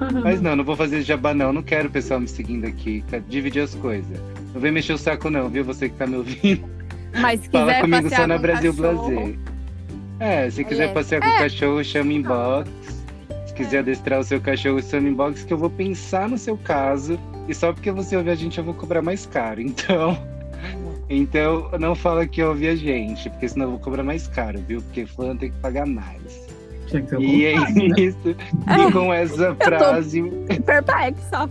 [0.22, 1.52] Mas não, não vou fazer jabá não.
[1.52, 3.04] Não quero o pessoal me seguindo aqui.
[3.08, 4.18] Quero dividir as coisas.
[4.54, 5.64] Não vem mexer o saco não, viu?
[5.64, 6.68] Você que tá me ouvindo.
[7.20, 9.38] Mas se Fala comigo só na Brasil cachorro, Blazer.
[10.20, 10.92] É, se quiser É.
[10.92, 12.68] passear com o cachorro, chama inbox.
[13.46, 17.18] Se quiser adestrar o seu cachorro, chama inbox, que eu vou pensar no seu caso.
[17.48, 19.60] E só porque você ouve a gente, eu vou cobrar mais caro.
[19.60, 20.18] Então,
[21.08, 24.82] então não fala que ouve a gente, porque senão eu vou cobrar mais caro, viu?
[24.82, 26.47] Porque fã tem que pagar mais.
[26.88, 27.66] Tinha que E é né?
[27.98, 28.28] isso.
[28.28, 30.22] E com essa frase,
[30.64, 31.48] Perplexa.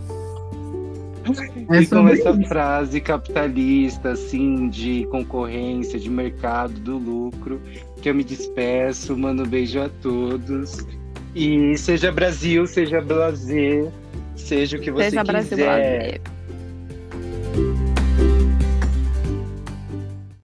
[1.70, 2.48] É e com essa isso.
[2.48, 7.60] frase capitalista, assim, de concorrência, de mercado, do lucro,
[8.00, 10.86] que eu me despeço, mando um beijo a todos.
[11.34, 13.90] E seja Brasil, seja Blazer,
[14.34, 15.64] seja o que você Seja Brasil quiser.
[15.64, 16.37] Blazer.